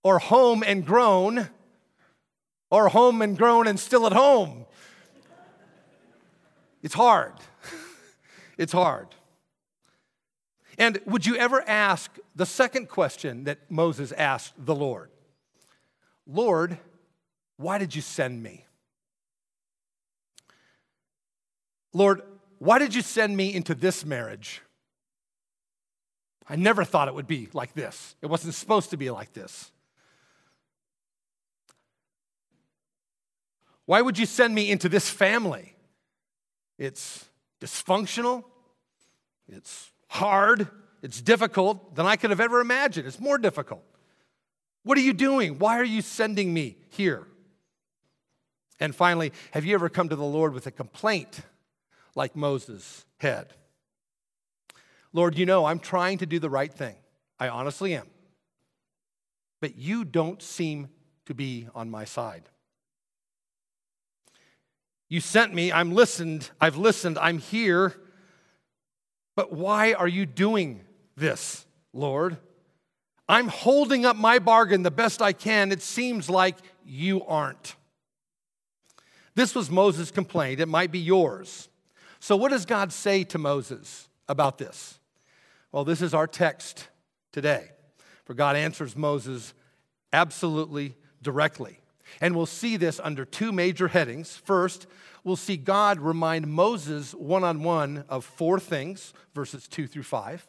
or 0.03 0.19
home 0.19 0.63
and 0.65 0.85
grown, 0.85 1.49
or 2.71 2.89
home 2.89 3.21
and 3.21 3.37
grown 3.37 3.67
and 3.67 3.79
still 3.79 4.05
at 4.05 4.13
home, 4.13 4.65
it's 6.81 6.93
hard. 6.93 7.33
it's 8.57 8.71
hard. 8.71 9.07
And 10.77 10.99
would 11.05 11.25
you 11.25 11.35
ever 11.35 11.61
ask 11.67 12.17
the 12.35 12.45
second 12.45 12.87
question 12.87 13.43
that 13.43 13.69
Moses 13.69 14.13
asked 14.13 14.53
the 14.57 14.73
Lord? 14.73 15.09
Lord, 16.25 16.77
why 17.57 17.77
did 17.77 17.93
you 17.93 18.01
send 18.01 18.41
me? 18.41 18.65
Lord, 21.91 22.21
why 22.59 22.79
did 22.79 22.95
you 22.95 23.01
send 23.01 23.35
me 23.35 23.53
into 23.53 23.75
this 23.75 24.05
marriage? 24.05 24.61
I 26.47 26.55
never 26.55 26.83
thought 26.85 27.07
it 27.07 27.13
would 27.13 27.27
be 27.27 27.49
like 27.53 27.73
this. 27.73 28.15
It 28.21 28.27
wasn't 28.27 28.53
supposed 28.53 28.91
to 28.91 28.97
be 28.97 29.09
like 29.09 29.33
this. 29.33 29.71
Why 33.89 34.03
would 34.03 34.19
you 34.19 34.27
send 34.27 34.53
me 34.53 34.69
into 34.69 34.87
this 34.87 35.09
family? 35.09 35.73
It's 36.77 37.25
dysfunctional, 37.59 38.43
it's 39.47 39.89
hard, 40.09 40.67
it's 41.01 41.19
difficult 41.19 41.95
than 41.95 42.05
I 42.05 42.15
could 42.15 42.29
have 42.29 42.39
ever 42.39 42.61
imagined. 42.61 43.07
It's 43.07 43.19
more 43.19 43.39
difficult. 43.39 43.83
What 44.83 44.99
are 44.99 45.01
you 45.01 45.13
doing? 45.13 45.57
Why 45.57 45.79
are 45.79 45.83
you 45.83 46.03
sending 46.03 46.53
me 46.53 46.77
here? 46.89 47.25
And 48.79 48.93
finally, 48.93 49.33
have 49.53 49.65
you 49.65 49.73
ever 49.73 49.89
come 49.89 50.07
to 50.09 50.15
the 50.15 50.23
Lord 50.23 50.53
with 50.53 50.67
a 50.67 50.71
complaint 50.71 51.39
like 52.13 52.35
Moses 52.35 53.07
had. 53.17 53.55
Lord, 55.13 55.35
you 55.35 55.47
know, 55.47 55.65
I'm 55.65 55.79
trying 55.79 56.19
to 56.19 56.27
do 56.27 56.37
the 56.37 56.47
right 56.51 56.71
thing. 56.71 56.97
I 57.39 57.49
honestly 57.49 57.95
am. 57.95 58.05
But 59.61 59.79
you 59.79 60.05
don't 60.05 60.43
seem 60.43 60.89
to 61.25 61.33
be 61.33 61.67
on 61.73 61.89
my 61.89 62.05
side. 62.05 62.43
You 65.09 65.19
sent 65.19 65.53
me, 65.53 65.71
I'm 65.71 65.91
listened, 65.91 66.51
I've 66.61 66.77
listened, 66.77 67.17
I'm 67.17 67.39
here. 67.39 67.95
But 69.35 69.51
why 69.51 69.93
are 69.93 70.07
you 70.07 70.27
doing 70.27 70.81
this, 71.17 71.65
Lord? 71.93 72.37
I'm 73.27 73.47
holding 73.47 74.05
up 74.05 74.15
my 74.15 74.39
bargain 74.39 74.83
the 74.83 74.91
best 74.91 75.21
I 75.21 75.33
can. 75.33 75.71
It 75.71 75.81
seems 75.81 76.29
like 76.29 76.57
you 76.85 77.23
aren't. 77.25 77.75
This 79.35 79.55
was 79.55 79.69
Moses' 79.69 80.11
complaint. 80.11 80.59
It 80.59 80.67
might 80.67 80.91
be 80.91 80.99
yours. 80.99 81.69
So, 82.19 82.35
what 82.35 82.51
does 82.51 82.65
God 82.65 82.91
say 82.91 83.23
to 83.25 83.37
Moses 83.37 84.09
about 84.27 84.57
this? 84.57 84.99
Well, 85.71 85.85
this 85.85 86.01
is 86.01 86.13
our 86.13 86.27
text 86.27 86.87
today. 87.31 87.69
For 88.25 88.33
God 88.33 88.55
answers 88.55 88.95
Moses 88.95 89.53
absolutely 90.11 90.95
directly. 91.21 91.79
And 92.21 92.35
we'll 92.35 92.45
see 92.45 92.77
this 92.77 92.99
under 93.03 93.25
two 93.25 93.51
major 93.51 93.87
headings. 93.87 94.35
First, 94.35 94.87
we'll 95.23 95.35
see 95.35 95.57
God 95.57 95.99
remind 95.99 96.47
Moses 96.47 97.13
one 97.13 97.43
on 97.43 97.63
one 97.63 98.03
of 98.09 98.25
four 98.25 98.59
things, 98.59 99.13
verses 99.33 99.67
two 99.67 99.87
through 99.87 100.03
five. 100.03 100.47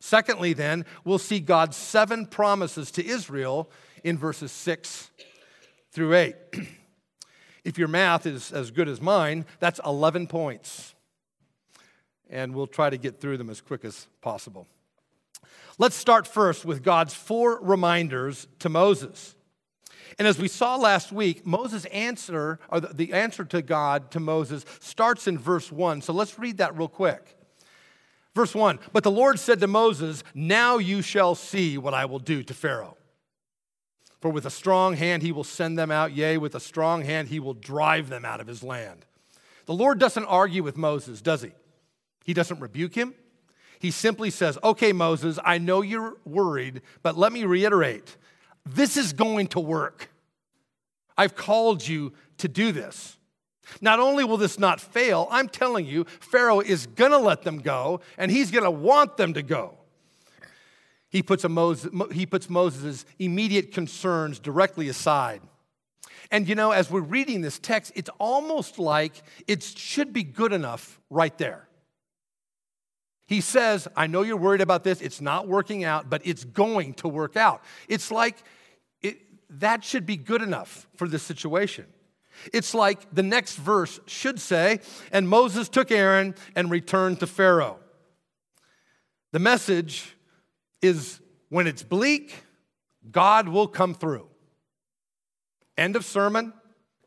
Secondly, 0.00 0.54
then, 0.54 0.86
we'll 1.04 1.18
see 1.18 1.40
God's 1.40 1.76
seven 1.76 2.26
promises 2.26 2.90
to 2.92 3.04
Israel 3.04 3.70
in 4.02 4.16
verses 4.16 4.50
six 4.50 5.10
through 5.92 6.14
eight. 6.14 6.36
If 7.64 7.76
your 7.76 7.88
math 7.88 8.26
is 8.26 8.52
as 8.52 8.70
good 8.70 8.88
as 8.88 9.00
mine, 9.00 9.44
that's 9.58 9.80
11 9.84 10.28
points. 10.28 10.94
And 12.30 12.54
we'll 12.54 12.66
try 12.66 12.88
to 12.90 12.96
get 12.96 13.20
through 13.20 13.36
them 13.36 13.50
as 13.50 13.60
quick 13.60 13.84
as 13.84 14.06
possible. 14.20 14.66
Let's 15.78 15.96
start 15.96 16.26
first 16.26 16.64
with 16.64 16.82
God's 16.82 17.14
four 17.14 17.58
reminders 17.60 18.46
to 18.60 18.68
Moses. 18.68 19.34
And 20.20 20.28
as 20.28 20.38
we 20.38 20.48
saw 20.48 20.76
last 20.76 21.12
week, 21.12 21.46
Moses' 21.46 21.86
answer, 21.86 22.58
or 22.68 22.80
the 22.80 23.14
answer 23.14 23.42
to 23.46 23.62
God 23.62 24.10
to 24.10 24.20
Moses, 24.20 24.66
starts 24.78 25.26
in 25.26 25.38
verse 25.38 25.72
1. 25.72 26.02
So 26.02 26.12
let's 26.12 26.38
read 26.38 26.58
that 26.58 26.76
real 26.76 26.88
quick. 26.88 27.38
Verse 28.34 28.54
1 28.54 28.80
But 28.92 29.02
the 29.02 29.10
Lord 29.10 29.38
said 29.38 29.60
to 29.60 29.66
Moses, 29.66 30.22
Now 30.34 30.76
you 30.76 31.00
shall 31.00 31.34
see 31.34 31.78
what 31.78 31.94
I 31.94 32.04
will 32.04 32.18
do 32.18 32.42
to 32.42 32.52
Pharaoh. 32.52 32.98
For 34.20 34.30
with 34.30 34.44
a 34.44 34.50
strong 34.50 34.94
hand 34.94 35.22
he 35.22 35.32
will 35.32 35.42
send 35.42 35.78
them 35.78 35.90
out, 35.90 36.12
yea, 36.12 36.36
with 36.36 36.54
a 36.54 36.60
strong 36.60 37.00
hand 37.00 37.28
he 37.28 37.40
will 37.40 37.54
drive 37.54 38.10
them 38.10 38.26
out 38.26 38.42
of 38.42 38.46
his 38.46 38.62
land. 38.62 39.06
The 39.64 39.72
Lord 39.72 39.98
doesn't 39.98 40.26
argue 40.26 40.62
with 40.62 40.76
Moses, 40.76 41.22
does 41.22 41.40
he? 41.40 41.52
He 42.26 42.34
doesn't 42.34 42.60
rebuke 42.60 42.94
him. 42.94 43.14
He 43.78 43.90
simply 43.90 44.28
says, 44.28 44.58
Okay, 44.62 44.92
Moses, 44.92 45.38
I 45.42 45.56
know 45.56 45.80
you're 45.80 46.18
worried, 46.26 46.82
but 47.02 47.16
let 47.16 47.32
me 47.32 47.44
reiterate 47.44 48.18
this 48.66 48.96
is 48.96 49.12
going 49.12 49.48
to 49.48 49.60
work. 49.60 50.09
I've 51.20 51.36
called 51.36 51.86
you 51.86 52.14
to 52.38 52.48
do 52.48 52.72
this. 52.72 53.18
Not 53.82 54.00
only 54.00 54.24
will 54.24 54.38
this 54.38 54.58
not 54.58 54.80
fail, 54.80 55.28
I'm 55.30 55.50
telling 55.50 55.84
you, 55.84 56.04
Pharaoh 56.18 56.60
is 56.60 56.86
going 56.86 57.10
to 57.10 57.18
let 57.18 57.42
them 57.42 57.58
go, 57.58 58.00
and 58.16 58.30
he's 58.30 58.50
going 58.50 58.64
to 58.64 58.70
want 58.70 59.18
them 59.18 59.34
to 59.34 59.42
go. 59.42 59.74
He 61.10 61.22
puts, 61.22 61.46
Moses, 61.46 61.92
he 62.10 62.24
puts 62.24 62.48
Moses' 62.48 63.04
immediate 63.18 63.70
concerns 63.70 64.38
directly 64.38 64.88
aside. 64.88 65.42
And 66.30 66.48
you 66.48 66.54
know, 66.54 66.70
as 66.70 66.90
we're 66.90 67.00
reading 67.00 67.42
this 67.42 67.58
text, 67.58 67.92
it's 67.94 68.10
almost 68.18 68.78
like 68.78 69.12
it 69.46 69.62
should 69.62 70.14
be 70.14 70.22
good 70.22 70.54
enough 70.54 70.98
right 71.10 71.36
there. 71.36 71.68
He 73.26 73.42
says, 73.42 73.86
I 73.94 74.06
know 74.06 74.22
you're 74.22 74.38
worried 74.38 74.62
about 74.62 74.84
this, 74.84 75.02
it's 75.02 75.20
not 75.20 75.46
working 75.46 75.84
out, 75.84 76.08
but 76.08 76.22
it's 76.24 76.44
going 76.44 76.94
to 76.94 77.08
work 77.08 77.36
out. 77.36 77.62
It's 77.88 78.10
like 78.10 78.38
that 79.50 79.84
should 79.84 80.06
be 80.06 80.16
good 80.16 80.42
enough 80.42 80.86
for 80.96 81.08
this 81.08 81.22
situation. 81.22 81.86
It's 82.52 82.72
like 82.74 83.14
the 83.14 83.22
next 83.22 83.56
verse 83.56 84.00
should 84.06 84.40
say, 84.40 84.80
and 85.12 85.28
Moses 85.28 85.68
took 85.68 85.90
Aaron 85.90 86.34
and 86.54 86.70
returned 86.70 87.20
to 87.20 87.26
Pharaoh. 87.26 87.78
The 89.32 89.38
message 89.38 90.16
is 90.80 91.20
when 91.48 91.66
it's 91.66 91.82
bleak, 91.82 92.44
God 93.10 93.48
will 93.48 93.66
come 93.66 93.94
through. 93.94 94.28
End 95.76 95.96
of 95.96 96.04
sermon, 96.04 96.52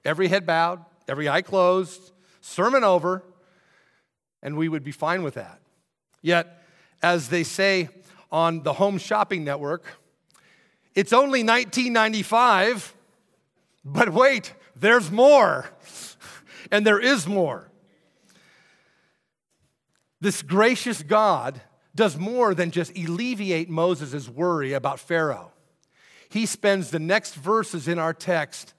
every 0.05 0.27
head 0.27 0.45
bowed, 0.45 0.83
every 1.07 1.29
eye 1.29 1.41
closed, 1.41 2.11
sermon 2.41 2.83
over, 2.83 3.23
and 4.41 4.57
we 4.57 4.67
would 4.69 4.83
be 4.83 4.91
fine 4.91 5.23
with 5.23 5.35
that. 5.35 5.61
Yet, 6.21 6.63
as 7.01 7.29
they 7.29 7.43
say 7.43 7.89
on 8.31 8.63
the 8.63 8.73
Home 8.73 8.97
Shopping 8.97 9.43
Network, 9.43 9.85
it's 10.95 11.13
only 11.13 11.43
1995, 11.43 12.93
but 13.83 14.09
wait, 14.09 14.53
there's 14.75 15.11
more. 15.11 15.69
and 16.71 16.85
there 16.85 16.99
is 16.99 17.27
more. 17.27 17.69
This 20.21 20.41
gracious 20.41 21.03
God 21.03 21.61
does 21.95 22.17
more 22.17 22.55
than 22.55 22.71
just 22.71 22.97
alleviate 22.97 23.69
Moses' 23.69 24.29
worry 24.29 24.73
about 24.73 24.99
Pharaoh. 24.99 25.51
He 26.29 26.45
spends 26.45 26.89
the 26.89 26.99
next 26.99 27.35
verses 27.35 27.87
in 27.87 27.99
our 27.99 28.13
text 28.13 28.73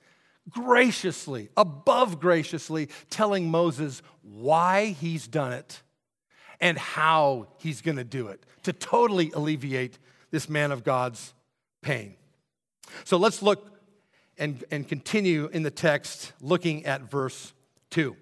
graciously, 0.51 1.51
above 1.57 2.21
graciously, 2.21 2.89
telling 3.11 3.51
Moses 3.51 4.03
why 4.23 4.87
he's 4.87 5.29
done 5.29 5.53
it 5.53 5.83
and 6.61 6.79
how 6.79 7.49
he's 7.59 7.81
going 7.81 7.97
to 7.97 8.05
do 8.05 8.29
it 8.29 8.45
to 8.63 8.73
totally 8.73 9.31
alleviate 9.33 9.99
this 10.31 10.49
man 10.49 10.73
of 10.73 10.83
God's 10.83 11.35
pain. 11.85 12.15
So 13.05 13.17
let's 13.17 13.43
look 13.43 13.71
and, 14.39 14.65
and 14.71 14.89
continue 14.89 15.49
in 15.53 15.63
the 15.63 15.71
text 15.71 16.33
looking 16.41 16.85
at 16.87 17.03
verse 17.03 17.53
2. 17.91 18.17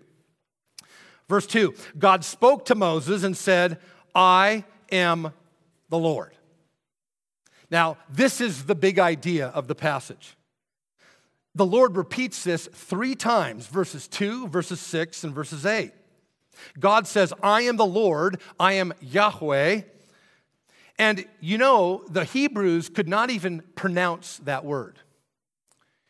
Verse 1.29 1.47
2 1.47 1.75
God 1.99 2.25
spoke 2.25 2.67
to 2.67 2.75
Moses 2.75 3.23
and 3.23 3.37
said, 3.37 3.79
I 4.15 4.65
am 4.91 5.33
the 5.89 5.99
Lord. 5.99 6.33
Now, 7.71 7.97
this 8.11 8.43
is 8.43 8.65
the 8.65 8.75
big 8.75 8.99
idea 8.99 9.47
of 9.47 9.67
the 9.67 9.75
passage. 9.75 10.37
The 11.55 11.65
Lord 11.65 11.97
repeats 11.97 12.45
this 12.45 12.69
three 12.73 13.15
times 13.15 13.67
verses 13.67 14.09
2, 14.09 14.49
verses 14.49 14.81
6, 14.81 15.25
and 15.25 15.35
verses 15.35 15.65
8. 15.65 15.93
God 16.79 17.07
says, 17.07 17.33
I 17.43 17.63
am 17.63 17.77
the 17.77 17.87
Lord, 17.87 18.41
I 18.61 18.75
am 18.75 18.93
Yahweh. 19.01 19.83
And 21.03 21.25
you 21.41 21.59
know, 21.59 22.05
the 22.09 22.23
Hebrews 22.23 22.89
could 22.89 23.09
not 23.09 23.29
even 23.29 23.65
pronounce 23.75 24.37
that 24.45 24.65
word. 24.65 25.01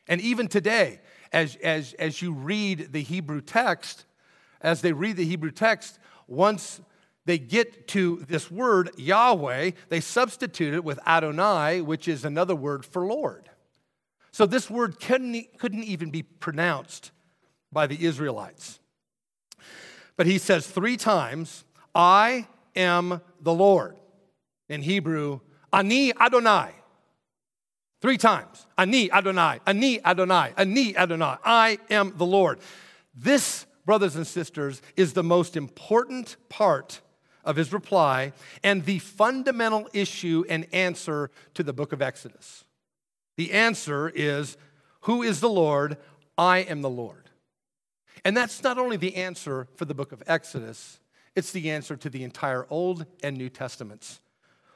And 0.07 0.21
even 0.21 0.49
today, 0.49 1.01
as, 1.33 1.57
as, 1.57 1.95
as 1.95 2.21
you 2.21 2.35
read 2.35 2.93
the 2.93 3.01
Hebrew 3.01 3.41
text, 3.41 4.05
as 4.61 4.83
they 4.83 4.93
read 4.93 5.17
the 5.17 5.25
Hebrew 5.25 5.51
text, 5.51 5.99
once 6.29 6.83
they 7.25 7.39
get 7.39 7.89
to 7.89 8.23
this 8.29 8.51
word, 8.51 8.91
Yahweh, 8.99 9.71
they 9.89 10.01
substitute 10.01 10.75
it 10.75 10.85
with 10.85 11.01
Adonai, 11.07 11.81
which 11.81 12.07
is 12.07 12.27
another 12.27 12.55
word 12.55 12.85
for 12.85 13.07
Lord. 13.07 13.49
So 14.31 14.45
this 14.45 14.69
word 14.69 15.01
couldn't, 15.01 15.59
couldn't 15.59 15.85
even 15.85 16.11
be 16.11 16.23
pronounced 16.23 17.13
by 17.73 17.87
the 17.87 18.05
Israelites. 18.05 18.79
But 20.19 20.27
he 20.27 20.37
says 20.37 20.67
three 20.67 20.99
times, 20.99 21.65
I 21.95 22.47
am 22.77 23.23
the 23.41 23.55
Lord. 23.55 23.97
In 24.69 24.83
Hebrew, 24.83 25.41
Ani 25.73 26.13
Adonai. 26.19 26.73
Three 28.01 28.19
times. 28.19 28.67
Ani 28.77 29.13
Adonai, 29.13 29.61
Ani 29.67 30.05
Adonai, 30.05 30.53
Ani 30.57 30.97
Adonai. 30.97 31.39
I 31.45 31.79
am 31.89 32.15
the 32.17 32.27
Lord. 32.27 32.59
This, 33.15 33.67
brothers 33.85 34.17
and 34.17 34.27
sisters, 34.27 34.83
is 34.97 35.13
the 35.13 35.23
most 35.23 35.57
important 35.57 36.37
part 36.49 37.01
of 37.45 37.57
his 37.57 37.73
reply 37.73 38.33
and 38.63 38.85
the 38.85 38.99
fundamental 38.99 39.89
issue 39.93 40.45
and 40.49 40.67
answer 40.73 41.31
to 41.55 41.63
the 41.63 41.73
book 41.73 41.93
of 41.93 42.03
Exodus. 42.03 42.65
The 43.37 43.53
answer 43.53 44.09
is 44.09 44.57
Who 45.03 45.23
is 45.23 45.41
the 45.41 45.49
Lord? 45.49 45.97
I 46.37 46.59
am 46.59 46.83
the 46.83 46.91
Lord. 46.91 47.31
And 48.25 48.37
that's 48.37 48.63
not 48.63 48.79
only 48.79 48.97
the 48.97 49.17
answer 49.17 49.69
for 49.77 49.85
the 49.85 49.95
book 49.95 50.13
of 50.13 50.23
Exodus, 50.27 50.99
it's 51.35 51.53
the 51.53 51.71
answer 51.71 51.97
to 51.97 52.11
the 52.11 52.25
entire 52.25 52.67
Old 52.71 53.07
and 53.23 53.37
New 53.37 53.49
Testaments. 53.49 54.21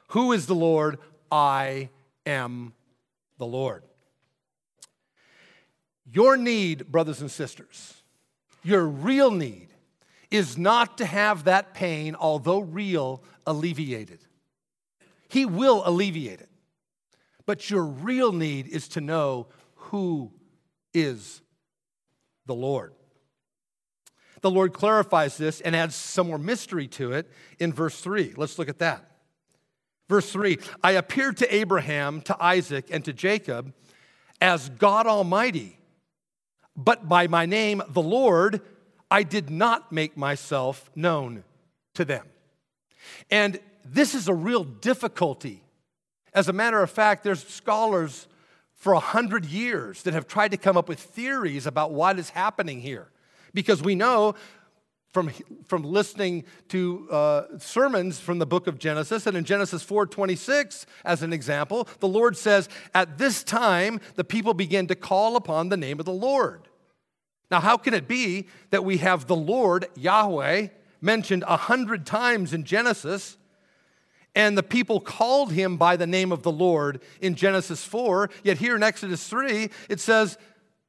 Who 0.07 0.31
is 0.31 0.45
the 0.45 0.55
Lord? 0.55 0.99
I 1.31 1.89
am 2.25 2.73
the 3.37 3.45
Lord. 3.45 3.83
Your 6.11 6.37
need, 6.37 6.91
brothers 6.91 7.21
and 7.21 7.29
sisters, 7.29 8.01
your 8.63 8.85
real 8.85 9.31
need 9.31 9.67
is 10.31 10.57
not 10.57 10.97
to 10.97 11.05
have 11.05 11.45
that 11.45 11.73
pain, 11.73 12.15
although 12.15 12.59
real, 12.59 13.23
alleviated. 13.45 14.19
He 15.29 15.45
will 15.45 15.83
alleviate 15.85 16.41
it. 16.41 16.49
But 17.45 17.69
your 17.69 17.83
real 17.83 18.31
need 18.31 18.67
is 18.67 18.87
to 18.89 19.01
know 19.01 19.47
who 19.75 20.31
is 20.93 21.41
the 22.45 22.55
Lord. 22.55 22.93
The 24.41 24.51
Lord 24.51 24.73
clarifies 24.73 25.37
this 25.37 25.61
and 25.61 25.75
adds 25.75 25.95
some 25.95 26.27
more 26.27 26.37
mystery 26.37 26.87
to 26.89 27.13
it 27.13 27.29
in 27.59 27.73
verse 27.73 27.99
3. 27.99 28.33
Let's 28.37 28.59
look 28.59 28.69
at 28.69 28.79
that. 28.79 29.06
Verse 30.09 30.31
3 30.31 30.57
I 30.83 30.91
appeared 30.91 31.37
to 31.37 31.55
Abraham, 31.55 32.21
to 32.21 32.43
Isaac, 32.43 32.87
and 32.91 33.03
to 33.05 33.13
Jacob 33.13 33.73
as 34.41 34.69
God 34.69 35.07
Almighty, 35.07 35.79
but 36.75 37.09
by 37.09 37.27
my 37.27 37.45
name, 37.45 37.81
the 37.89 38.01
Lord, 38.01 38.61
I 39.09 39.23
did 39.23 39.49
not 39.49 39.91
make 39.91 40.15
myself 40.15 40.89
known 40.95 41.43
to 41.95 42.05
them. 42.05 42.25
And 43.31 43.59
this 43.83 44.13
is 44.13 44.27
a 44.27 44.33
real 44.33 44.63
difficulty. 44.63 45.63
As 46.33 46.47
a 46.47 46.53
matter 46.53 46.81
of 46.83 46.91
fact, 46.91 47.23
there's 47.23 47.45
scholars 47.47 48.27
for 48.73 48.93
a 48.93 48.99
hundred 48.99 49.45
years 49.45 50.03
that 50.03 50.13
have 50.13 50.27
tried 50.27 50.51
to 50.51 50.57
come 50.57 50.77
up 50.77 50.87
with 50.87 50.99
theories 50.99 51.65
about 51.65 51.91
what 51.91 52.19
is 52.19 52.29
happening 52.29 52.79
here. 52.79 53.07
Because 53.53 53.81
we 53.81 53.95
know 53.95 54.35
from, 55.11 55.31
from 55.65 55.83
listening 55.83 56.43
to 56.69 57.07
uh, 57.09 57.43
sermons 57.57 58.19
from 58.19 58.39
the 58.39 58.45
book 58.45 58.67
of 58.67 58.77
Genesis. 58.77 59.25
And 59.25 59.37
in 59.37 59.45
Genesis 59.45 59.83
4:26, 59.83 60.85
as 61.05 61.23
an 61.23 61.33
example, 61.33 61.87
the 61.99 62.07
Lord 62.07 62.37
says, 62.37 62.69
"At 62.93 63.17
this 63.17 63.43
time 63.43 63.99
the 64.15 64.23
people 64.23 64.53
begin 64.53 64.87
to 64.87 64.95
call 64.95 65.35
upon 65.35 65.69
the 65.69 65.77
name 65.77 65.99
of 65.99 66.05
the 66.05 66.11
Lord." 66.11 66.67
Now, 67.49 67.61
how 67.61 67.77
can 67.77 67.93
it 67.93 68.07
be 68.07 68.47
that 68.71 68.83
we 68.83 68.97
have 68.97 69.27
the 69.27 69.35
Lord 69.35 69.87
Yahweh 69.95 70.67
mentioned 70.99 71.45
a 71.47 71.57
hundred 71.57 72.05
times 72.05 72.53
in 72.53 72.65
Genesis? 72.65 73.37
And 74.35 74.55
the 74.55 74.63
people 74.63 74.99
called 74.99 75.53
him 75.53 75.77
by 75.77 75.95
the 75.95 76.05
name 76.05 76.31
of 76.31 76.43
the 76.43 76.51
Lord 76.51 77.01
in 77.21 77.33
Genesis 77.33 77.83
4, 77.83 78.29
yet 78.43 78.57
here 78.57 78.75
in 78.75 78.83
Exodus 78.83 79.27
3, 79.27 79.69
it 79.89 79.99
says 79.99 80.37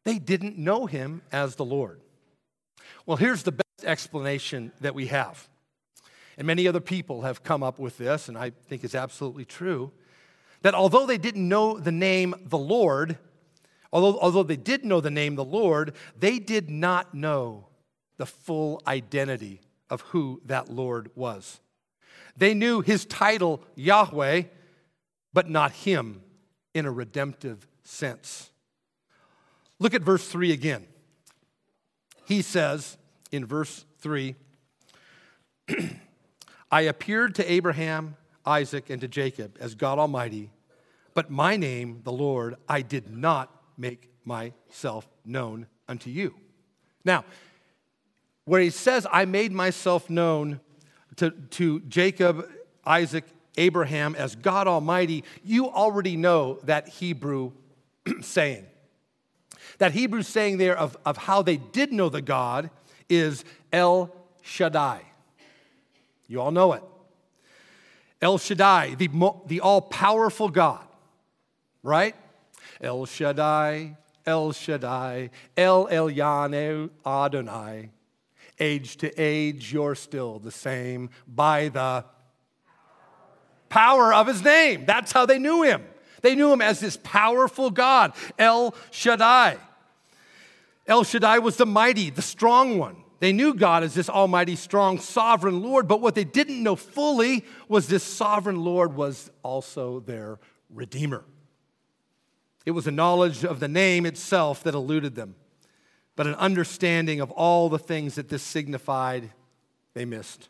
they 0.04 0.18
didn't 0.18 0.58
know 0.58 0.84
him 0.84 1.22
as 1.32 1.54
the 1.54 1.64
Lord. 1.64 2.00
Well, 3.06 3.16
here's 3.16 3.44
the 3.44 3.58
explanation 3.84 4.72
that 4.80 4.94
we 4.94 5.06
have. 5.06 5.48
And 6.36 6.46
many 6.46 6.68
other 6.68 6.80
people 6.80 7.22
have 7.22 7.42
come 7.42 7.62
up 7.62 7.78
with 7.78 7.98
this, 7.98 8.28
and 8.28 8.38
I 8.38 8.50
think 8.50 8.84
it's 8.84 8.94
absolutely 8.94 9.44
true 9.44 9.92
that 10.62 10.74
although 10.74 11.06
they 11.06 11.18
didn't 11.18 11.48
know 11.48 11.78
the 11.78 11.92
name 11.92 12.34
the 12.44 12.58
Lord, 12.58 13.18
although, 13.92 14.18
although 14.18 14.42
they 14.42 14.56
did 14.56 14.84
know 14.84 15.00
the 15.00 15.10
name 15.10 15.36
the 15.36 15.44
Lord, 15.44 15.94
they 16.18 16.38
did 16.38 16.68
not 16.68 17.14
know 17.14 17.68
the 18.16 18.26
full 18.26 18.82
identity 18.86 19.60
of 19.88 20.00
who 20.02 20.40
that 20.44 20.68
Lord 20.68 21.10
was. 21.14 21.60
They 22.36 22.54
knew 22.54 22.80
his 22.80 23.04
title, 23.04 23.62
Yahweh, 23.76 24.42
but 25.32 25.48
not 25.48 25.72
him 25.72 26.22
in 26.74 26.86
a 26.86 26.90
redemptive 26.90 27.66
sense. 27.84 28.50
Look 29.78 29.94
at 29.94 30.02
verse 30.02 30.26
3 30.26 30.52
again 30.52 30.86
he 32.28 32.42
says 32.42 32.97
in 33.30 33.44
verse 33.44 33.84
3 34.00 34.34
I 36.70 36.82
appeared 36.82 37.34
to 37.36 37.50
Abraham, 37.50 38.16
Isaac, 38.44 38.90
and 38.90 39.00
to 39.00 39.08
Jacob 39.08 39.56
as 39.60 39.74
God 39.74 39.98
Almighty, 39.98 40.50
but 41.14 41.30
my 41.30 41.56
name, 41.56 42.00
the 42.04 42.12
Lord, 42.12 42.56
I 42.68 42.82
did 42.82 43.10
not 43.10 43.50
make 43.76 44.10
myself 44.24 45.08
known 45.24 45.66
unto 45.88 46.10
you. 46.10 46.34
Now, 47.04 47.24
where 48.44 48.60
he 48.60 48.70
says, 48.70 49.06
I 49.10 49.24
made 49.24 49.52
myself 49.52 50.08
known 50.08 50.60
to, 51.16 51.30
to 51.30 51.80
Jacob, 51.80 52.48
Isaac, 52.84 53.24
Abraham 53.56 54.14
as 54.14 54.36
God 54.36 54.68
Almighty, 54.68 55.24
you 55.42 55.68
already 55.68 56.16
know 56.16 56.60
that 56.62 56.88
Hebrew 56.88 57.52
saying. 58.20 58.66
That 59.78 59.92
Hebrew 59.92 60.22
saying 60.22 60.58
there 60.58 60.78
of, 60.78 60.96
of 61.04 61.16
how 61.16 61.42
they 61.42 61.56
did 61.56 61.92
know 61.92 62.08
the 62.08 62.22
God 62.22 62.70
is 63.08 63.44
El 63.72 64.14
Shaddai. 64.42 65.02
You 66.26 66.40
all 66.40 66.50
know 66.50 66.72
it. 66.74 66.82
El 68.20 68.38
Shaddai, 68.38 68.94
the, 68.96 69.08
the 69.46 69.60
all 69.60 69.80
powerful 69.80 70.48
God, 70.48 70.84
right? 71.82 72.14
El 72.80 73.06
Shaddai, 73.06 73.96
El 74.26 74.52
Shaddai, 74.52 75.30
El 75.56 75.86
Elyon 75.86 76.90
Adonai. 77.06 77.90
Age 78.60 78.96
to 78.96 79.12
age, 79.16 79.72
you're 79.72 79.94
still 79.94 80.40
the 80.40 80.50
same 80.50 81.10
by 81.28 81.68
the 81.68 82.04
power 83.68 84.12
of 84.12 84.26
his 84.26 84.42
name. 84.42 84.84
That's 84.84 85.12
how 85.12 85.26
they 85.26 85.38
knew 85.38 85.62
him. 85.62 85.84
They 86.22 86.34
knew 86.34 86.52
him 86.52 86.60
as 86.60 86.80
this 86.80 86.98
powerful 87.02 87.70
God, 87.70 88.12
El 88.38 88.74
Shaddai. 88.90 89.58
El 90.88 91.04
Shaddai 91.04 91.38
was 91.38 91.56
the 91.56 91.66
mighty, 91.66 92.08
the 92.08 92.22
strong 92.22 92.78
one. 92.78 92.96
They 93.20 93.32
knew 93.32 93.52
God 93.52 93.82
as 93.82 93.94
this 93.94 94.08
almighty, 94.08 94.56
strong, 94.56 94.98
sovereign 94.98 95.60
Lord, 95.62 95.86
but 95.86 96.00
what 96.00 96.14
they 96.14 96.24
didn't 96.24 96.62
know 96.62 96.76
fully 96.76 97.44
was 97.68 97.88
this 97.88 98.02
sovereign 98.02 98.64
Lord 98.64 98.96
was 98.96 99.30
also 99.42 100.00
their 100.00 100.38
Redeemer. 100.70 101.24
It 102.64 102.70
was 102.70 102.86
a 102.86 102.92
knowledge 102.92 103.44
of 103.44 103.60
the 103.60 103.68
name 103.68 104.06
itself 104.06 104.62
that 104.62 104.74
eluded 104.74 105.14
them, 105.14 105.34
but 106.16 106.26
an 106.26 106.34
understanding 106.36 107.20
of 107.20 107.30
all 107.32 107.68
the 107.68 107.78
things 107.78 108.14
that 108.14 108.28
this 108.28 108.42
signified, 108.42 109.30
they 109.94 110.04
missed. 110.04 110.48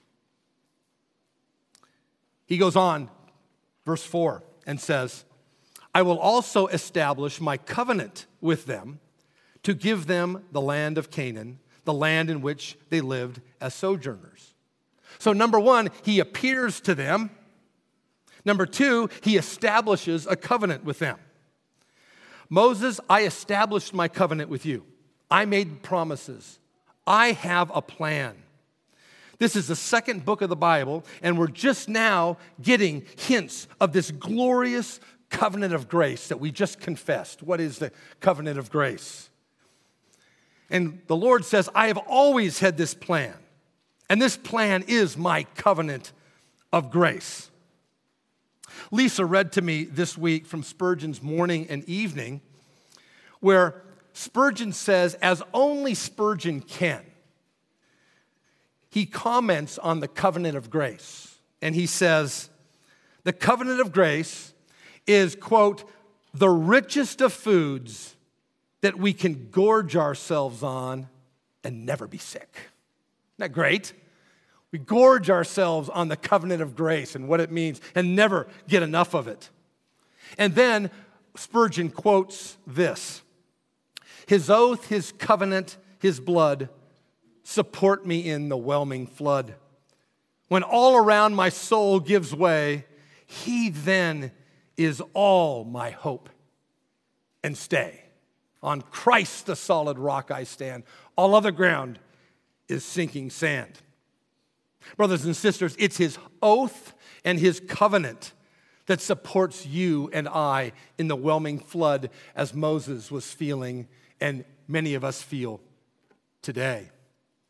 He 2.47 2.59
goes 2.59 2.77
on, 2.77 3.09
verse 3.85 4.05
4, 4.05 4.43
and 4.67 4.81
says, 4.81 5.25
I 5.95 6.03
will 6.03 6.19
also 6.19 6.67
establish 6.69 7.41
my 7.41 7.57
covenant 7.57 8.27
with 8.41 8.67
them 8.67 9.01
to 9.69 9.75
give 9.75 10.07
them 10.07 10.43
the 10.51 10.63
land 10.63 10.97
of 10.97 11.11
Canaan, 11.11 11.59
the 11.85 11.93
land 11.93 12.31
in 12.31 12.41
which 12.41 12.79
they 12.89 13.03
lived 13.03 13.39
as 13.61 13.75
sojourners. 13.75 14.55
So, 15.19 15.35
number 15.35 15.61
one, 15.61 15.91
he 16.03 16.21
appears 16.21 16.81
to 16.81 16.95
them. 16.95 17.29
Number 18.47 18.65
two, 18.65 19.11
he 19.23 19.37
establishes 19.37 20.27
a 20.27 20.37
covenant 20.37 20.85
with 20.85 21.01
them. 21.01 21.19
Moses, 22.49 22.99
I 23.11 23.27
established 23.27 23.93
my 23.93 24.09
covenant 24.09 24.49
with 24.49 24.65
you. 24.65 24.87
I 25.31 25.45
made 25.45 25.83
promises. 25.83 26.59
I 27.07 27.33
have 27.33 27.71
a 27.75 27.83
plan. 27.83 28.37
This 29.39 29.55
is 29.55 29.67
the 29.67 29.77
second 29.77 30.25
book 30.25 30.41
of 30.41 30.49
the 30.49 30.57
Bible, 30.57 31.05
and 31.21 31.39
we're 31.39 31.49
just 31.49 31.91
now 31.91 32.39
getting 32.63 33.05
hints 33.19 33.69
of 33.83 33.93
this 33.93 34.13
glorious 34.13 34.99
covenant 35.29 35.75
of 35.75 35.91
grace 35.91 36.29
that 36.29 36.41
we 36.41 36.53
just 36.53 36.81
confessed. 36.81 37.43
What 37.43 37.61
is 37.61 37.81
the 37.81 37.93
covenant 38.21 38.59
of 38.59 38.71
grace? 38.71 39.28
And 40.71 41.01
the 41.07 41.17
Lord 41.17 41.45
says, 41.45 41.69
I 41.75 41.87
have 41.87 41.99
always 41.99 42.59
had 42.59 42.77
this 42.77 42.95
plan, 42.95 43.35
and 44.11 44.21
this 44.21 44.37
plan 44.37 44.85
is 44.87 45.17
my 45.17 45.45
covenant 45.55 46.13
of 46.73 46.91
grace. 46.91 47.51
Lisa 48.91 49.25
read 49.25 49.53
to 49.53 49.63
me 49.63 49.85
this 49.85 50.17
week 50.17 50.47
from 50.47 50.63
Spurgeon's 50.63 51.23
Morning 51.23 51.67
and 51.69 51.85
Evening, 51.89 52.41
where 53.41 53.83
Spurgeon 54.13 54.73
says, 54.73 55.15
as 55.15 55.43
only 55.55 55.95
Spurgeon 55.95 56.61
can, 56.61 57.05
he 58.91 59.07
comments 59.07 59.79
on 59.79 60.01
the 60.01 60.09
covenant 60.09 60.57
of 60.57 60.71
grace. 60.71 61.37
And 61.63 61.75
he 61.75 61.87
says, 61.87 62.51
the 63.25 63.33
covenant 63.33 63.81
of 63.81 63.93
grace 63.93 64.53
is, 65.07 65.35
quote, 65.35 65.85
the 66.35 66.49
richest 66.49 67.21
of 67.21 67.33
foods 67.33 68.17
that 68.81 68.97
we 68.99 69.13
can 69.13 69.49
gorge 69.51 69.97
ourselves 69.97 70.63
on 70.63 71.09
and 71.65 71.85
never 71.85 72.07
be 72.07 72.19
sick. 72.19 72.49
Isn't 72.55 73.39
that 73.39 73.53
great? 73.53 73.93
We 74.71 74.79
gorge 74.79 75.31
ourselves 75.31 75.89
on 75.89 76.09
the 76.09 76.17
covenant 76.17 76.63
of 76.63 76.77
grace 76.77 77.15
and 77.15 77.29
what 77.29 77.41
it 77.41 77.51
means 77.51 77.81
and 77.95 78.15
never 78.15 78.47
get 78.69 78.83
enough 78.83 79.15
of 79.15 79.27
it. 79.27 79.51
And 80.37 80.55
then 80.55 80.91
Spurgeon 81.37 81.91
quotes 81.91 82.59
this 82.67 83.23
His 84.27 84.51
oath, 84.51 84.89
his 84.89 85.13
covenant, 85.13 85.79
his 86.01 86.21
blood 86.21 86.69
support 87.45 88.05
me 88.05 88.29
in 88.29 88.51
the 88.51 88.57
whelming 88.57 89.07
flood. 89.07 89.55
When 90.49 90.63
all 90.63 90.97
around 90.97 91.35
my 91.35 91.49
soul 91.49 92.01
gives 92.01 92.35
way, 92.35 92.85
he 93.27 93.71
then 93.71 94.33
is 94.77 95.03
all 95.13 95.65
my 95.65 95.91
hope 95.91 96.29
and 97.43 97.57
stay. 97.57 98.08
On 98.63 98.83
Christ, 98.83 99.47
the 99.47 99.57
solid 99.57 99.99
rock, 99.99 100.31
I 100.31 100.45
stand. 100.45 100.85
All 101.17 101.35
other 101.35 101.53
ground 101.53 101.99
is 102.69 102.85
sinking 102.85 103.31
sand. 103.31 103.81
Brothers 104.97 105.25
and 105.25 105.37
sisters, 105.37 105.77
it's 105.79 105.97
his 105.97 106.19
oath 106.43 106.95
and 107.25 107.39
his 107.39 107.61
covenant 107.61 108.33
that 108.87 109.01
supports 109.01 109.67
you 109.67 110.11
and 110.13 110.29
I 110.29 110.73
in 110.97 111.09
the 111.09 111.17
whelming 111.17 111.59
flood 111.59 112.11
as 112.35 112.55
Moses 112.55 113.11
was 113.11 113.31
feeling 113.31 113.87
and 114.21 114.45
many 114.67 114.95
of 114.95 115.05
us 115.05 115.23
feel 115.23 115.61
today. 116.43 116.91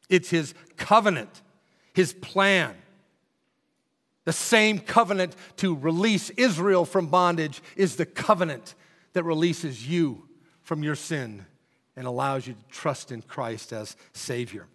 It's 0.09 0.31
his 0.31 0.53
covenant, 0.77 1.43
his 1.95 2.13
plan. 2.13 2.75
The 4.25 4.33
same 4.33 4.79
covenant 4.79 5.37
to 5.57 5.75
release 5.75 6.31
Israel 6.31 6.85
from 6.85 7.07
bondage 7.07 7.63
is 7.77 7.97
the 7.97 8.07
covenant 8.07 8.75
that 9.13 9.23
releases 9.23 9.89
you 9.89 10.28
from 10.69 10.83
your 10.83 10.95
sin 10.95 11.47
and 11.97 12.07
allows 12.07 12.47
you 12.47 12.53
to 12.53 12.63
trust 12.69 13.11
in 13.11 13.23
Christ 13.23 13.73
as 13.73 13.97
Savior. 14.13 14.67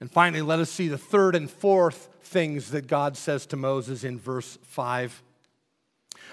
And 0.00 0.12
finally, 0.12 0.42
let 0.42 0.58
us 0.58 0.68
see 0.68 0.88
the 0.88 0.98
third 0.98 1.34
and 1.34 1.50
fourth 1.50 2.10
things 2.24 2.72
that 2.72 2.88
God 2.88 3.16
says 3.16 3.46
to 3.46 3.56
Moses 3.56 4.04
in 4.04 4.18
verse 4.18 4.58
5. 4.64 5.22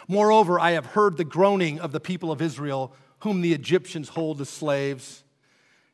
Moreover, 0.09 0.59
I 0.59 0.71
have 0.71 0.87
heard 0.87 1.15
the 1.15 1.23
groaning 1.23 1.79
of 1.79 1.93
the 1.93 2.01
people 2.01 2.33
of 2.33 2.41
Israel, 2.41 2.91
whom 3.19 3.39
the 3.39 3.53
Egyptians 3.53 4.09
hold 4.09 4.41
as 4.41 4.49
slaves, 4.49 5.23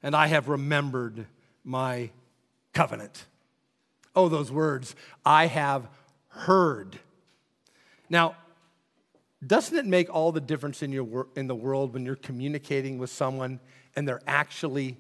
and 0.02 0.16
I 0.16 0.26
have 0.26 0.50
remembered 0.50 1.28
my 1.64 2.10
covenant. 2.74 3.28
Oh, 4.16 4.28
those 4.28 4.52
words, 4.52 4.96
I 5.24 5.46
have 5.46 5.88
heard. 6.30 6.98
Now, 8.10 8.38
doesn't 9.48 9.78
it 9.78 9.86
make 9.86 10.14
all 10.14 10.32
the 10.32 10.42
difference 10.42 10.84
in, 10.84 10.92
your, 10.92 11.28
in 11.36 11.48
the 11.48 11.56
world 11.56 11.94
when 11.94 12.06
you're 12.06 12.16
communicating 12.16 12.98
with 12.98 13.10
someone 13.10 13.60
and 13.96 14.08
they're 14.08 14.22
actually 14.28 14.98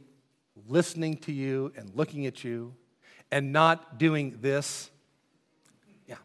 listening 0.67 1.17
to 1.17 1.31
you 1.31 1.71
and 1.75 1.91
looking 1.95 2.25
at 2.25 2.43
you 2.43 2.73
and 3.31 3.51
not 3.51 3.97
doing 3.97 4.37
this? 4.41 4.89
Yeah. 6.07 6.15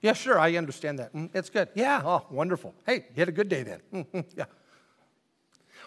Yeah, 0.00 0.12
sure, 0.12 0.38
I 0.38 0.56
understand 0.56 0.98
that. 0.98 1.14
Mm, 1.14 1.30
it's 1.34 1.50
good. 1.50 1.68
Yeah, 1.74 2.02
oh, 2.04 2.26
wonderful. 2.30 2.74
Hey, 2.86 3.06
you 3.14 3.20
had 3.20 3.28
a 3.28 3.32
good 3.32 3.48
day 3.48 3.62
then. 3.62 3.80
Mm-hmm, 3.92 4.20
yeah. 4.36 4.44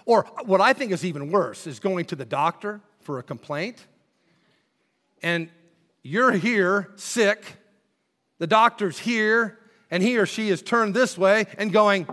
Or 0.05 0.23
what 0.45 0.61
I 0.61 0.73
think 0.73 0.91
is 0.91 1.05
even 1.05 1.31
worse 1.31 1.67
is 1.67 1.79
going 1.79 2.05
to 2.05 2.15
the 2.15 2.25
doctor 2.25 2.81
for 3.01 3.19
a 3.19 3.23
complaint 3.23 3.85
and 5.21 5.49
you're 6.03 6.31
here 6.31 6.91
sick, 6.95 7.57
the 8.39 8.47
doctor's 8.47 8.97
here, 8.97 9.59
and 9.91 10.01
he 10.01 10.17
or 10.17 10.25
she 10.25 10.49
is 10.49 10.61
turned 10.61 10.95
this 10.95 11.17
way 11.17 11.45
and 11.57 11.71
going, 11.71 12.07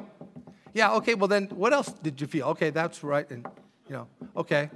Yeah, 0.74 0.92
okay, 0.94 1.14
well 1.14 1.28
then 1.28 1.46
what 1.46 1.72
else 1.72 1.88
did 1.88 2.20
you 2.20 2.26
feel? 2.26 2.48
Okay, 2.48 2.70
that's 2.70 3.02
right. 3.02 3.28
And, 3.30 3.46
you 3.88 3.94
know, 3.94 4.08
okay. 4.36 4.70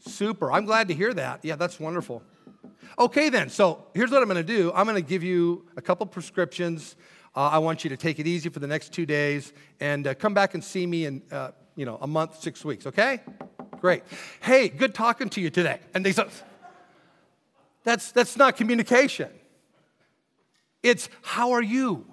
Super. 0.00 0.52
I'm 0.52 0.64
glad 0.64 0.88
to 0.88 0.94
hear 0.94 1.12
that. 1.14 1.44
Yeah, 1.44 1.56
that's 1.56 1.80
wonderful. 1.80 2.22
Okay, 2.98 3.28
then. 3.28 3.48
So 3.48 3.86
here's 3.94 4.10
what 4.10 4.22
I'm 4.22 4.28
going 4.28 4.44
to 4.46 4.54
do 4.56 4.72
I'm 4.72 4.86
going 4.86 5.02
to 5.02 5.08
give 5.08 5.22
you 5.22 5.66
a 5.76 5.82
couple 5.82 6.06
prescriptions. 6.06 6.94
Uh, 7.34 7.50
I 7.52 7.58
want 7.58 7.84
you 7.84 7.90
to 7.90 7.96
take 7.96 8.18
it 8.18 8.26
easy 8.26 8.48
for 8.48 8.58
the 8.58 8.66
next 8.66 8.92
two 8.92 9.06
days 9.06 9.52
and 9.80 10.06
uh, 10.06 10.14
come 10.14 10.34
back 10.34 10.54
and 10.54 10.64
see 10.64 10.86
me 10.86 11.06
in, 11.06 11.22
uh, 11.30 11.50
you 11.76 11.84
know, 11.84 11.98
a 12.00 12.06
month, 12.06 12.40
six 12.40 12.64
weeks, 12.64 12.86
okay? 12.86 13.20
Great. 13.80 14.02
Hey, 14.40 14.68
good 14.68 14.94
talking 14.94 15.28
to 15.30 15.40
you 15.40 15.50
today. 15.50 15.78
And 15.94 16.04
they 16.04 16.12
said, 16.12 16.28
that's, 17.84 18.10
that's 18.12 18.36
not 18.36 18.56
communication. 18.56 19.30
It's 20.82 21.08
how 21.22 21.52
are 21.52 21.62
you? 21.62 22.06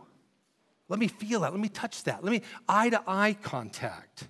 Let 0.88 1.00
me 1.00 1.08
feel 1.08 1.42
that. 1.42 1.52
Let 1.52 1.60
me 1.60 1.70
touch 1.70 2.04
that. 2.04 2.24
Let 2.24 2.32
me 2.32 2.42
eye 2.68 2.90
to 2.90 3.02
eye 3.08 3.36
contact. 3.42 4.28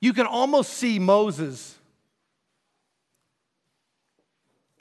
You 0.00 0.12
can 0.12 0.26
almost 0.26 0.74
see 0.74 0.98
Moses 0.98 1.76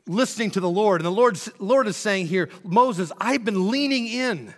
listening 0.08 0.52
to 0.52 0.60
the 0.60 0.70
Lord. 0.70 1.02
And 1.02 1.06
the 1.06 1.12
Lord, 1.12 1.40
Lord 1.60 1.88
is 1.88 1.98
saying 1.98 2.28
here, 2.28 2.50
Moses, 2.64 3.12
I've 3.20 3.44
been 3.44 3.70
leaning 3.70 4.08
in. 4.08 4.54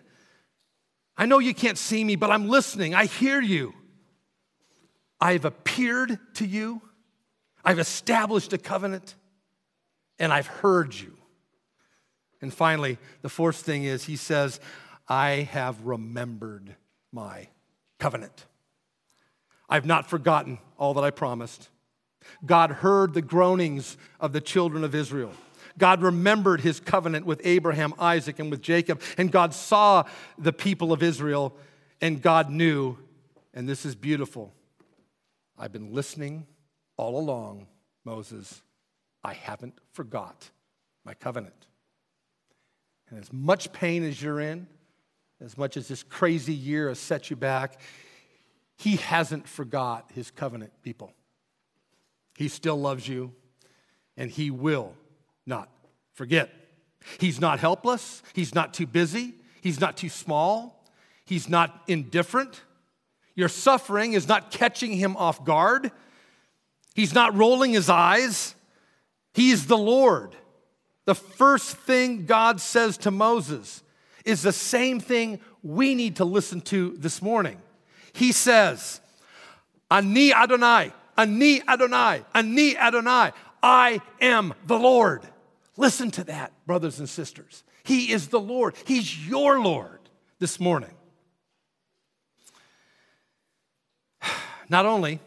I 1.17 1.25
know 1.25 1.39
you 1.39 1.53
can't 1.53 1.77
see 1.77 2.03
me, 2.03 2.15
but 2.15 2.29
I'm 2.29 2.47
listening. 2.47 2.93
I 2.93 3.05
hear 3.05 3.41
you. 3.41 3.73
I've 5.19 5.45
appeared 5.45 6.19
to 6.35 6.45
you. 6.45 6.81
I've 7.63 7.79
established 7.79 8.53
a 8.53 8.57
covenant. 8.57 9.15
And 10.19 10.33
I've 10.33 10.47
heard 10.47 10.93
you. 10.93 11.16
And 12.41 12.53
finally, 12.53 12.97
the 13.21 13.29
fourth 13.29 13.57
thing 13.57 13.83
is 13.83 14.05
he 14.05 14.15
says, 14.15 14.59
I 15.07 15.47
have 15.51 15.85
remembered 15.85 16.75
my 17.11 17.47
covenant. 17.99 18.45
I've 19.69 19.85
not 19.85 20.09
forgotten 20.09 20.59
all 20.77 20.93
that 20.95 21.03
I 21.03 21.11
promised. 21.11 21.69
God 22.45 22.71
heard 22.71 23.13
the 23.13 23.21
groanings 23.21 23.97
of 24.19 24.33
the 24.33 24.41
children 24.41 24.83
of 24.83 24.93
Israel. 24.93 25.31
God 25.77 26.01
remembered 26.01 26.61
his 26.61 26.79
covenant 26.79 27.25
with 27.25 27.41
Abraham, 27.43 27.93
Isaac, 27.99 28.39
and 28.39 28.49
with 28.49 28.61
Jacob. 28.61 29.01
And 29.17 29.31
God 29.31 29.53
saw 29.53 30.05
the 30.37 30.53
people 30.53 30.91
of 30.91 31.03
Israel, 31.03 31.55
and 32.01 32.21
God 32.21 32.49
knew, 32.49 32.97
and 33.53 33.67
this 33.69 33.85
is 33.85 33.95
beautiful. 33.95 34.53
I've 35.57 35.71
been 35.71 35.93
listening 35.93 36.45
all 36.97 37.19
along, 37.19 37.67
Moses. 38.05 38.61
I 39.23 39.33
haven't 39.33 39.77
forgot 39.93 40.49
my 41.05 41.13
covenant. 41.13 41.67
And 43.09 43.19
as 43.19 43.31
much 43.31 43.71
pain 43.71 44.03
as 44.03 44.21
you're 44.21 44.39
in, 44.39 44.67
as 45.39 45.57
much 45.57 45.77
as 45.77 45.87
this 45.87 46.03
crazy 46.03 46.53
year 46.53 46.89
has 46.89 46.99
set 46.99 47.29
you 47.29 47.35
back, 47.35 47.79
he 48.77 48.97
hasn't 48.97 49.47
forgot 49.47 50.11
his 50.13 50.31
covenant 50.31 50.71
people. 50.83 51.13
He 52.35 52.47
still 52.47 52.79
loves 52.79 53.07
you, 53.07 53.33
and 54.15 54.29
he 54.29 54.51
will 54.51 54.93
not 55.45 55.69
forget. 56.13 56.51
He's 57.19 57.39
not 57.39 57.59
helpless, 57.59 58.21
he's 58.33 58.53
not 58.53 58.73
too 58.73 58.85
busy, 58.85 59.35
he's 59.61 59.79
not 59.79 59.97
too 59.97 60.09
small, 60.09 60.83
he's 61.25 61.47
not 61.47 61.83
indifferent. 61.87 62.61
Your 63.35 63.49
suffering 63.49 64.13
is 64.13 64.27
not 64.27 64.49
catching 64.49 64.93
him 64.93 65.15
off 65.15 65.45
guard. 65.45 65.91
He's 66.95 67.13
not 67.13 67.35
rolling 67.35 67.71
his 67.71 67.87
eyes. 67.87 68.55
He's 69.31 69.67
the 69.67 69.77
Lord. 69.77 70.35
The 71.07 71.15
first 71.15 71.77
thing 71.77 72.25
God 72.25 72.59
says 72.59 72.97
to 72.97 73.11
Moses 73.11 73.81
is 74.25 74.41
the 74.41 74.51
same 74.51 74.99
thing 74.99 75.39
we 75.63 75.95
need 75.95 76.17
to 76.17 76.25
listen 76.25 76.59
to 76.61 76.97
this 76.97 77.21
morning. 77.21 77.61
He 78.11 78.33
says, 78.33 78.99
Ani 79.89 80.33
Adonai, 80.33 80.91
Ani 81.17 81.61
Adonai, 81.65 82.25
Ani 82.35 82.75
Adonai, 82.75 83.31
I 83.63 84.01
am 84.19 84.53
the 84.65 84.77
Lord. 84.77 85.21
Listen 85.77 86.11
to 86.11 86.25
that, 86.25 86.51
brothers 86.65 86.99
and 86.99 87.07
sisters. 87.07 87.63
He 87.85 88.11
is 88.11 88.27
the 88.27 88.41
Lord. 88.41 88.75
He's 88.83 89.29
your 89.29 89.61
Lord 89.61 90.01
this 90.39 90.59
morning. 90.59 90.93
Not 94.69 94.85
only 94.85 95.21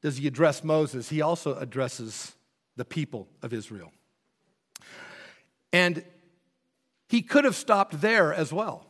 does 0.00 0.16
he 0.16 0.26
address 0.26 0.64
Moses, 0.64 1.10
he 1.10 1.20
also 1.20 1.56
addresses 1.56 2.34
the 2.76 2.86
people 2.86 3.28
of 3.42 3.52
Israel. 3.52 3.92
And 5.72 6.04
he 7.08 7.22
could 7.22 7.44
have 7.44 7.56
stopped 7.56 8.00
there 8.00 8.32
as 8.32 8.52
well. 8.52 8.86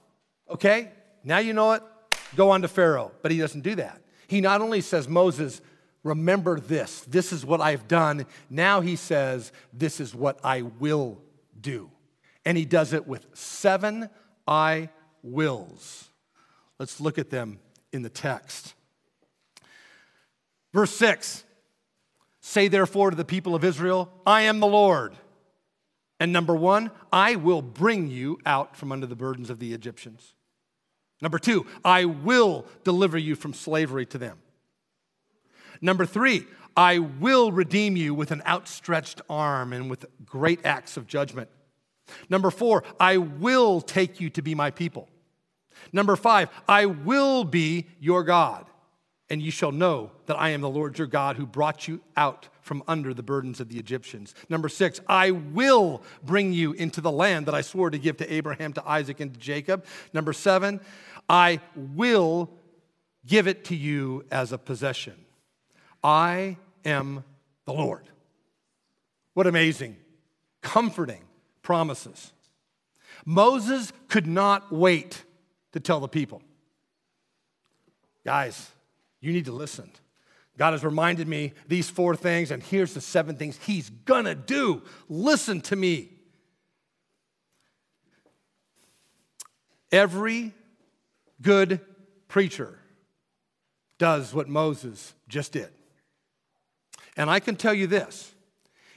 Okay, 0.49 0.91
now 1.25 1.39
you 1.39 1.53
know 1.53 1.73
it, 1.73 1.83
go 2.37 2.51
on 2.51 2.63
to 2.63 2.69
Pharaoh. 2.69 3.13
But 3.23 3.31
he 3.31 3.39
doesn't 3.39 3.63
do 3.63 3.75
that. 3.77 4.01
He 4.27 4.41
not 4.41 4.61
only 4.61 4.81
says, 4.81 5.09
Moses, 5.09 5.61
remember 6.03 6.61
this, 6.61 7.01
this 7.03 7.33
is 7.33 7.45
what 7.45 7.61
I've 7.61 7.89
done. 7.89 8.27
Now 8.49 8.81
he 8.81 8.97
says, 8.97 9.53
this 9.73 10.01
is 10.01 10.15
what 10.15 10.39
I 10.45 10.63
will 10.63 11.21
do. 11.61 11.91
And 12.45 12.57
he 12.57 12.65
does 12.65 12.93
it 12.93 13.07
with 13.07 13.27
seven 13.35 14.09
I 14.47 14.89
wills. 15.23 16.09
Let's 16.79 17.01
look 17.01 17.19
at 17.19 17.31
them 17.31 17.59
in 17.93 18.03
the 18.03 18.09
text. 18.09 18.75
Verse 20.73 20.95
6 20.97 21.45
Say 22.41 22.69
therefore 22.69 23.11
to 23.11 23.17
the 23.17 23.25
people 23.25 23.55
of 23.55 23.65
Israel, 23.65 24.11
I 24.27 24.43
am 24.43 24.61
the 24.61 24.67
Lord. 24.67 25.15
And 26.21 26.33
number 26.33 26.55
one, 26.55 26.91
I 27.11 27.35
will 27.37 27.63
bring 27.63 28.11
you 28.11 28.39
out 28.45 28.77
from 28.77 28.93
under 28.93 29.07
the 29.07 29.17
burdens 29.17 29.49
of 29.49 29.59
the 29.59 29.73
Egyptians. 29.73 30.35
Number 31.23 31.39
two, 31.39 31.67
I 31.85 32.05
will 32.05 32.67
deliver 32.85 33.19
you 33.19 33.35
from 33.35 33.55
slavery 33.55 34.07
to 34.07 34.19
them. 34.19 34.39
Number 35.81 36.05
three, 36.05 36.45
I 36.77 36.99
will 36.99 37.51
redeem 37.53 37.97
you 37.97 38.15
with 38.15 38.31
an 38.31 38.43
outstretched 38.47 39.23
arm 39.29 39.73
and 39.73 39.91
with 39.91 40.05
great 40.25 40.65
acts 40.65 40.97
of 40.97 41.07
judgment. 41.07 41.49
Number 42.29 42.51
four, 42.51 42.85
I 42.99 43.17
will 43.17 43.81
take 43.81 44.21
you 44.21 44.31
to 44.31 44.43
be 44.43 44.55
my 44.55 44.71
people. 44.71 45.09
Number 45.93 46.17
five, 46.17 46.51
I 46.69 46.87
will 46.87 47.45
be 47.45 47.87
your 47.99 48.25
God, 48.25 48.67
and 49.31 49.41
you 49.41 49.53
shall 49.53 49.71
know 49.71 50.11
that 50.27 50.39
I 50.39 50.51
am 50.51 50.61
the 50.61 50.69
Lord 50.69 50.99
your 50.99 51.07
God 51.07 51.37
who 51.37 51.47
brought 51.47 51.87
you 51.87 52.01
out 52.17 52.49
from 52.63 52.83
under 52.89 53.15
the 53.15 53.23
burdens 53.23 53.61
of 53.61 53.69
the 53.69 53.79
Egyptians. 53.79 54.35
Number 54.49 54.69
six, 54.69 55.01
I 55.09 55.31
will 55.31 56.03
bring 56.23 56.53
you 56.53 56.73
into 56.73 57.01
the 57.01 57.13
land 57.13 57.47
that 57.47 57.55
I 57.55 57.61
swore 57.61 57.91
to 57.91 57.99
give 57.99 58.17
to 58.19 58.33
Abraham, 58.33 58.73
to 58.75 58.89
Isaac, 58.89 59.21
and 59.21 59.33
to 59.33 59.39
Jacob. 59.39 59.85
Number 60.13 60.33
seven, 60.33 60.81
I 61.29 61.61
will 61.77 62.51
give 63.25 63.47
it 63.47 63.65
to 63.67 63.77
you 63.77 64.25
as 64.33 64.53
a 64.53 64.59
possession. 64.59 65.15
I 66.03 66.57
am 66.85 67.25
the 67.67 67.73
Lord. 67.73 68.09
What 69.35 69.47
amazing, 69.47 69.97
comforting 70.61 71.23
promises. 71.63 72.33
Moses 73.25 73.93
could 74.09 74.27
not 74.27 74.73
wait 74.73 75.25
to 75.73 75.81
tell 75.81 76.01
the 76.01 76.09
people. 76.09 76.43
Guys, 78.25 78.71
you 79.21 79.33
need 79.33 79.45
to 79.47 79.53
listen. 79.53 79.91
God 80.57 80.73
has 80.73 80.85
reminded 80.85 81.27
me 81.29 81.53
these 81.69 81.89
four 81.89 82.15
things, 82.17 82.51
and 82.51 82.63
here's 82.63 82.95
the 82.95 83.01
seven 83.01 83.37
things 83.37 83.59
He's 83.67 83.91
gonna 83.91 84.35
do. 84.35 84.83
Listen 85.09 85.61
to 85.63 85.77
me. 85.77 86.11
Every 89.93 90.55
good 91.41 91.81
preacher 92.29 92.79
does 93.99 94.33
what 94.33 94.49
Moses 94.49 95.15
just 95.29 95.53
did. 95.53 95.69
And 97.17 97.29
I 97.29 97.41
can 97.41 97.57
tell 97.57 97.75
you 97.75 97.87
this 97.87 98.33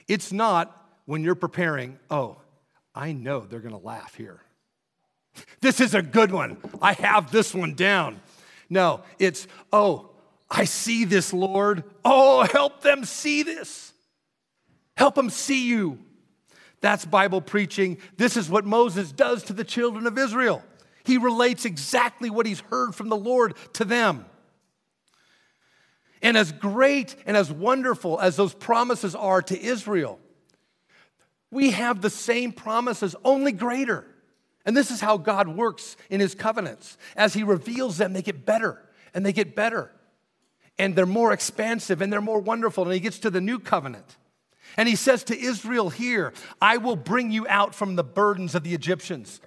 it's 0.06 0.32
not 0.32 0.80
when 1.06 1.22
you're 1.22 1.34
preparing, 1.34 1.98
oh, 2.10 2.38
I 2.94 3.12
know 3.12 3.40
they're 3.40 3.60
gonna 3.60 3.78
laugh 3.78 4.14
here. 4.14 4.40
This 5.60 5.80
is 5.80 5.94
a 5.94 6.02
good 6.02 6.30
one. 6.30 6.58
I 6.80 6.92
have 6.92 7.32
this 7.32 7.54
one 7.54 7.74
down. 7.74 8.20
No, 8.70 9.02
it's, 9.18 9.48
oh, 9.72 10.10
I 10.50 10.64
see 10.64 11.04
this, 11.04 11.32
Lord. 11.32 11.84
Oh, 12.04 12.46
help 12.50 12.82
them 12.82 13.04
see 13.04 13.42
this. 13.42 13.92
Help 14.96 15.14
them 15.14 15.30
see 15.30 15.66
you. 15.68 15.98
That's 16.80 17.04
Bible 17.04 17.40
preaching. 17.40 17.98
This 18.16 18.36
is 18.36 18.50
what 18.50 18.64
Moses 18.64 19.10
does 19.10 19.42
to 19.44 19.52
the 19.52 19.64
children 19.64 20.06
of 20.06 20.18
Israel. 20.18 20.62
He 21.04 21.18
relates 21.18 21.64
exactly 21.64 22.30
what 22.30 22.46
he's 22.46 22.60
heard 22.60 22.94
from 22.94 23.08
the 23.08 23.16
Lord 23.16 23.54
to 23.74 23.84
them. 23.84 24.26
And 26.22 26.36
as 26.36 26.52
great 26.52 27.16
and 27.26 27.36
as 27.36 27.50
wonderful 27.50 28.18
as 28.18 28.36
those 28.36 28.54
promises 28.54 29.14
are 29.14 29.42
to 29.42 29.60
Israel, 29.60 30.18
we 31.50 31.70
have 31.70 32.00
the 32.00 32.10
same 32.10 32.52
promises, 32.52 33.14
only 33.24 33.52
greater. 33.52 34.06
And 34.66 34.76
this 34.76 34.90
is 34.90 35.00
how 35.00 35.18
God 35.18 35.48
works 35.48 35.96
in 36.08 36.20
his 36.20 36.34
covenants. 36.34 36.96
As 37.16 37.34
he 37.34 37.42
reveals 37.42 37.98
them, 37.98 38.12
they 38.12 38.22
get 38.22 38.46
better 38.46 38.82
and 39.12 39.24
they 39.24 39.32
get 39.32 39.54
better. 39.54 39.90
And 40.78 40.96
they're 40.96 41.06
more 41.06 41.32
expansive 41.32 42.02
and 42.02 42.12
they're 42.12 42.20
more 42.20 42.40
wonderful. 42.40 42.84
And 42.84 42.92
he 42.92 43.00
gets 43.00 43.18
to 43.20 43.30
the 43.30 43.40
new 43.40 43.58
covenant. 43.58 44.16
And 44.76 44.88
he 44.88 44.96
says 44.96 45.22
to 45.24 45.38
Israel 45.38 45.90
here, 45.90 46.32
I 46.60 46.78
will 46.78 46.96
bring 46.96 47.30
you 47.30 47.46
out 47.48 47.74
from 47.74 47.96
the 47.96 48.04
burdens 48.04 48.54
of 48.54 48.64
the 48.64 48.74
Egyptians. 48.74 49.40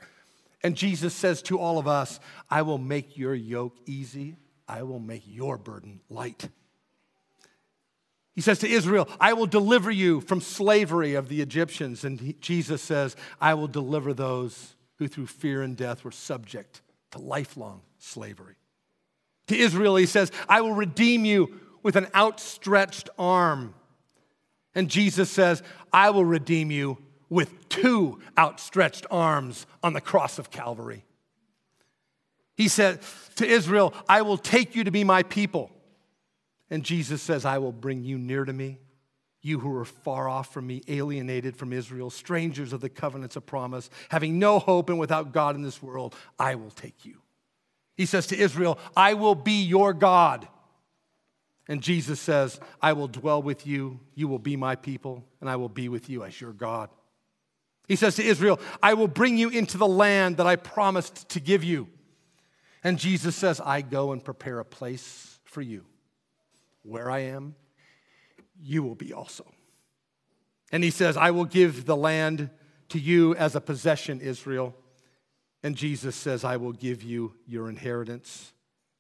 And 0.64 0.76
Jesus 0.76 1.14
says 1.14 1.42
to 1.44 1.60
all 1.60 1.78
of 1.78 1.88
us, 1.88 2.20
I 2.50 2.62
will 2.62 2.78
make 2.78 3.18
your 3.18 3.36
yoke 3.36 3.78
easy, 3.86 4.38
I 4.68 4.84
will 4.84 5.00
make 5.00 5.24
your 5.26 5.58
burden 5.58 6.00
light. 6.10 6.50
He 8.34 8.42
says 8.42 8.60
to 8.60 8.70
Israel, 8.70 9.10
I 9.20 9.34
will 9.34 9.48
deliver 9.48 9.90
you 9.90 10.22
from 10.22 10.42
slavery 10.42 11.16
of 11.16 11.28
the 11.28 11.42
Egyptians. 11.42 12.04
And 12.04 12.20
he, 12.22 12.34
Jesus 12.34 12.84
says, 12.84 13.16
I 13.42 13.56
will 13.56 13.68
deliver 13.68 14.14
those 14.14 14.76
who 14.98 15.08
through 15.08 15.28
fear 15.28 15.64
and 15.64 15.76
death 15.76 16.04
were 16.04 16.12
subject 16.12 16.82
to 17.12 17.20
lifelong 17.20 17.82
slavery. 17.98 18.56
To 19.48 19.58
Israel, 19.58 19.96
he 19.96 20.06
says, 20.06 20.32
I 20.48 20.62
will 20.62 20.74
redeem 20.74 21.26
you 21.26 21.60
with 21.84 21.96
an 21.96 22.08
outstretched 22.14 23.10
arm. 23.18 23.74
And 24.76 24.90
Jesus 24.90 25.30
says, 25.30 25.64
I 25.92 26.10
will 26.10 26.26
redeem 26.26 26.70
you 26.70 26.98
with 27.30 27.70
two 27.70 28.20
outstretched 28.38 29.06
arms 29.10 29.66
on 29.84 29.94
the 29.94 30.02
cross 30.02 30.40
of 30.40 30.52
Calvary. 30.52 31.04
He 32.56 32.68
said 32.68 33.00
to 33.36 33.46
Israel, 33.46 33.94
I 34.10 34.22
will 34.22 34.38
take 34.38 34.76
you 34.76 34.84
to 34.84 34.92
be 34.92 35.04
my 35.04 35.24
people. 35.24 35.72
And 36.70 36.84
Jesus 36.84 37.22
says, 37.22 37.46
I 37.46 37.60
will 37.60 37.72
bring 37.72 38.04
you 38.04 38.18
near 38.18 38.44
to 38.44 38.54
me 38.54 38.80
you 39.42 39.60
who 39.60 39.74
are 39.76 39.86
far 39.86 40.28
off 40.28 40.52
from 40.52 40.68
me, 40.68 40.82
alienated 40.88 41.56
from 41.56 41.72
Israel, 41.72 42.10
strangers 42.10 42.74
of 42.74 42.82
the 42.82 42.90
covenants 42.90 43.36
of 43.36 43.46
promise, 43.46 43.90
having 44.10 44.40
no 44.40 44.60
hope 44.60 44.90
and 44.90 45.00
without 45.00 45.32
God 45.32 45.56
in 45.56 45.62
this 45.62 45.82
world, 45.82 46.16
I 46.38 46.56
will 46.56 46.72
take 46.72 47.06
you. 47.06 47.22
He 47.98 48.06
says 48.06 48.28
to 48.28 48.38
Israel, 48.38 48.78
I 48.96 49.16
will 49.16 49.36
be 49.36 49.64
your 49.64 49.92
God. 49.92 50.48
And 51.68 51.82
Jesus 51.82 52.22
says, 52.22 52.60
I 52.82 52.94
will 52.94 53.10
dwell 53.10 53.42
with 53.42 53.68
you, 53.68 54.00
you 54.14 54.28
will 54.28 54.40
be 54.40 54.56
my 54.56 54.76
people, 54.76 55.26
and 55.42 55.50
I 55.50 55.58
will 55.58 55.68
be 55.68 55.90
with 55.90 56.10
you 56.10 56.24
as 56.24 56.40
your 56.40 56.54
God. 56.54 56.90
He 57.88 57.96
says 57.96 58.16
to 58.16 58.24
Israel, 58.24 58.60
I 58.82 58.94
will 58.94 59.08
bring 59.08 59.38
you 59.38 59.50
into 59.50 59.78
the 59.78 59.88
land 59.88 60.38
that 60.38 60.48
I 60.48 60.56
promised 60.56 61.28
to 61.30 61.40
give 61.40 61.64
you. 61.64 61.90
And 62.84 63.00
Jesus 63.00 63.36
says, 63.36 63.60
I 63.60 63.82
go 63.82 64.12
and 64.12 64.24
prepare 64.24 64.60
a 64.60 64.66
place 64.66 65.40
for 65.44 65.62
you. 65.62 65.84
Where 66.84 67.10
I 67.10 67.20
am, 67.20 67.56
you 68.62 68.84
will 68.84 68.96
be 68.96 69.12
also. 69.12 69.46
And 70.72 70.84
he 70.84 70.92
says, 70.92 71.18
I 71.18 71.32
will 71.32 71.46
give 71.46 71.86
the 71.86 71.98
land 71.98 72.50
to 72.90 73.00
you 73.00 73.36
as 73.36 73.56
a 73.56 73.62
possession, 73.62 74.22
Israel. 74.22 74.76
And 75.68 75.76
Jesus 75.76 76.16
says, 76.16 76.46
I 76.46 76.56
will 76.56 76.72
give 76.72 77.04
you 77.04 77.34
your 77.46 77.68
inheritance, 77.68 78.54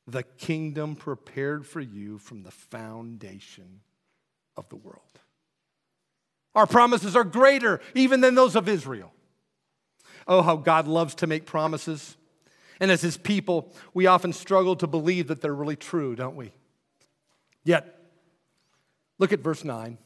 the 0.05 0.23
kingdom 0.23 0.97
prepared 0.97 1.65
for 1.65 1.79
you 1.79 2.17
from 2.17 2.43
the 2.43 2.51
foundation 2.51 3.79
of 4.57 4.67
the 4.67 4.75
world. 4.75 4.99
Our 6.55 6.67
promises 6.67 7.15
are 7.15 7.23
greater 7.23 7.79
even 7.95 8.19
than 8.19 8.35
those 8.35 8.57
of 8.57 8.67
Israel. 8.67 9.13
Oh, 10.27 10.41
how 10.41 10.57
God 10.57 10.89
loves 10.89 11.15
to 11.15 11.25
make 11.25 11.45
promises. 11.45 12.17
And 12.81 12.91
as 12.91 12.99
his 12.99 13.15
people, 13.15 13.73
we 13.93 14.05
often 14.05 14.33
struggle 14.33 14.75
to 14.75 14.87
believe 14.87 15.29
that 15.29 15.39
they're 15.39 15.55
really 15.55 15.77
true, 15.77 16.17
don't 16.17 16.35
we? 16.35 16.51
Yet, 17.63 17.97
Look 19.19 19.31
at 19.31 19.39
verse 19.39 19.63
9. 19.63 19.97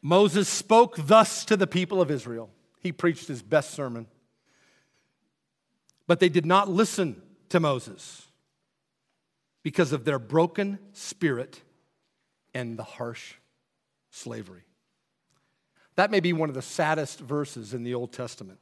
Moses 0.00 0.48
spoke 0.48 0.94
thus 0.96 1.44
to 1.46 1.56
the 1.56 1.66
people 1.66 2.00
of 2.00 2.12
Israel. 2.12 2.50
He 2.86 2.92
preached 2.92 3.26
his 3.26 3.42
best 3.42 3.72
sermon. 3.72 4.06
But 6.06 6.20
they 6.20 6.28
did 6.28 6.46
not 6.46 6.68
listen 6.68 7.20
to 7.48 7.58
Moses 7.58 8.24
because 9.64 9.90
of 9.90 10.04
their 10.04 10.20
broken 10.20 10.78
spirit 10.92 11.60
and 12.54 12.78
the 12.78 12.84
harsh 12.84 13.34
slavery. 14.12 14.62
That 15.96 16.12
may 16.12 16.20
be 16.20 16.32
one 16.32 16.48
of 16.48 16.54
the 16.54 16.62
saddest 16.62 17.18
verses 17.18 17.74
in 17.74 17.82
the 17.82 17.94
Old 17.94 18.12
Testament. 18.12 18.60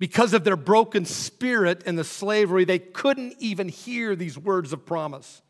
Because 0.00 0.34
of 0.34 0.42
their 0.42 0.56
broken 0.56 1.04
spirit 1.04 1.84
and 1.86 1.96
the 1.96 2.02
slavery, 2.02 2.64
they 2.64 2.80
couldn't 2.80 3.36
even 3.38 3.68
hear 3.68 4.16
these 4.16 4.36
words 4.36 4.72
of 4.72 4.84
promise. 4.84 5.42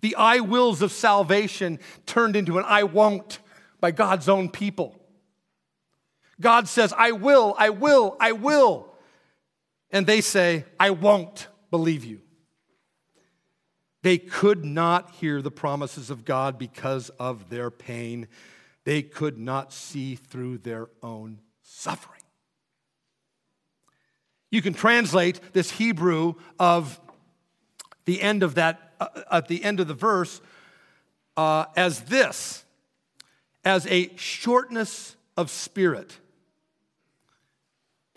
The 0.00 0.16
I 0.16 0.40
wills 0.40 0.80
of 0.80 0.90
salvation 0.90 1.80
turned 2.06 2.34
into 2.34 2.56
an 2.56 2.64
I 2.66 2.84
won't 2.84 3.40
by 3.78 3.90
God's 3.90 4.26
own 4.26 4.48
people. 4.48 4.99
God 6.40 6.68
says, 6.68 6.94
I 6.96 7.12
will, 7.12 7.54
I 7.58 7.70
will, 7.70 8.16
I 8.18 8.32
will. 8.32 8.88
And 9.90 10.06
they 10.06 10.20
say, 10.20 10.64
I 10.78 10.90
won't 10.90 11.48
believe 11.70 12.04
you. 12.04 12.20
They 14.02 14.16
could 14.16 14.64
not 14.64 15.10
hear 15.16 15.42
the 15.42 15.50
promises 15.50 16.08
of 16.08 16.24
God 16.24 16.58
because 16.58 17.10
of 17.10 17.50
their 17.50 17.70
pain. 17.70 18.28
They 18.84 19.02
could 19.02 19.38
not 19.38 19.72
see 19.72 20.14
through 20.14 20.58
their 20.58 20.88
own 21.02 21.40
suffering. 21.62 22.20
You 24.50 24.62
can 24.62 24.74
translate 24.74 25.40
this 25.52 25.72
Hebrew 25.72 26.34
of 26.58 26.98
the 28.04 28.22
end 28.22 28.42
of 28.42 28.54
that 28.56 28.94
uh, 28.98 29.08
at 29.30 29.48
the 29.48 29.62
end 29.62 29.80
of 29.80 29.86
the 29.86 29.94
verse 29.94 30.40
uh, 31.36 31.66
as 31.76 32.00
this 32.02 32.64
as 33.64 33.86
a 33.86 34.14
shortness 34.16 35.14
of 35.36 35.50
spirit. 35.50 36.18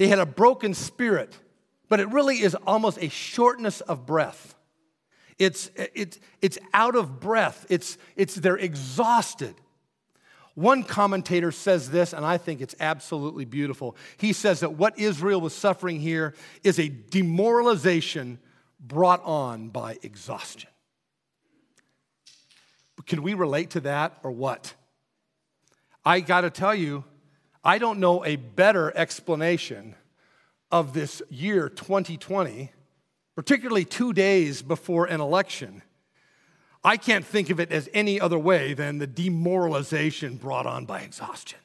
They 0.04 0.10
had 0.10 0.20
a 0.20 0.26
broken 0.26 0.74
spirit, 0.74 1.34
but 1.88 2.02
it 2.02 2.10
really 2.10 2.42
is 2.42 2.56
almost 2.68 2.98
a 3.02 3.08
shortness 3.08 3.80
of 3.80 4.06
breath. 4.06 4.54
It's, 5.39 5.72
it's, 5.78 6.20
it's 6.42 6.58
out 6.74 6.98
of 6.98 7.22
breath, 7.22 7.66
it's, 7.70 7.98
it's 8.18 8.36
they're 8.36 8.58
exhausted. 8.58 9.56
One 10.56 10.84
commentator 10.84 11.54
says 11.54 11.89
this, 11.89 12.12
and 12.12 12.26
I 12.26 12.38
think 12.38 12.60
it's 12.60 12.76
absolutely 12.82 13.46
beautiful. 13.46 13.96
He 14.18 14.34
says 14.34 14.60
that 14.60 14.74
what 14.74 15.00
Israel 15.00 15.39
was 15.39 15.54
suffering 15.54 16.02
here 16.02 16.34
is 16.66 16.80
a 16.80 16.89
demoralization 16.89 18.39
brought 18.82 19.24
on 19.24 19.70
by 19.70 20.00
exhaustion. 20.04 20.70
Can 23.06 23.24
we 23.24 23.36
relate 23.36 23.70
to 23.70 23.80
that 23.80 24.18
or 24.22 24.32
what? 24.32 24.74
I 26.04 26.20
got 26.20 26.42
to 26.42 26.50
tell 26.50 26.76
you, 26.76 27.06
I 27.63 27.78
don't 27.78 27.99
know 27.99 28.26
a 28.26 28.36
better 28.36 28.91
explanation 28.95 29.95
of 30.71 30.93
this 30.93 31.21
year 31.30 31.69
2020, 31.69 32.71
particularly 33.36 33.86
two 33.86 34.12
days 34.12 34.62
before 34.62 35.06
an 35.06 35.21
election. 35.21 35.82
I 36.84 36.97
can't 36.97 37.26
think 37.26 37.49
of 37.49 37.62
it 37.62 37.71
as 37.71 37.88
any 37.93 38.19
other 38.19 38.38
way 38.38 38.73
than 38.73 38.97
the 38.97 39.08
demoralization 39.08 40.36
brought 40.36 40.65
on 40.65 40.86
by 40.86 41.02
exhaustion. 41.02 41.60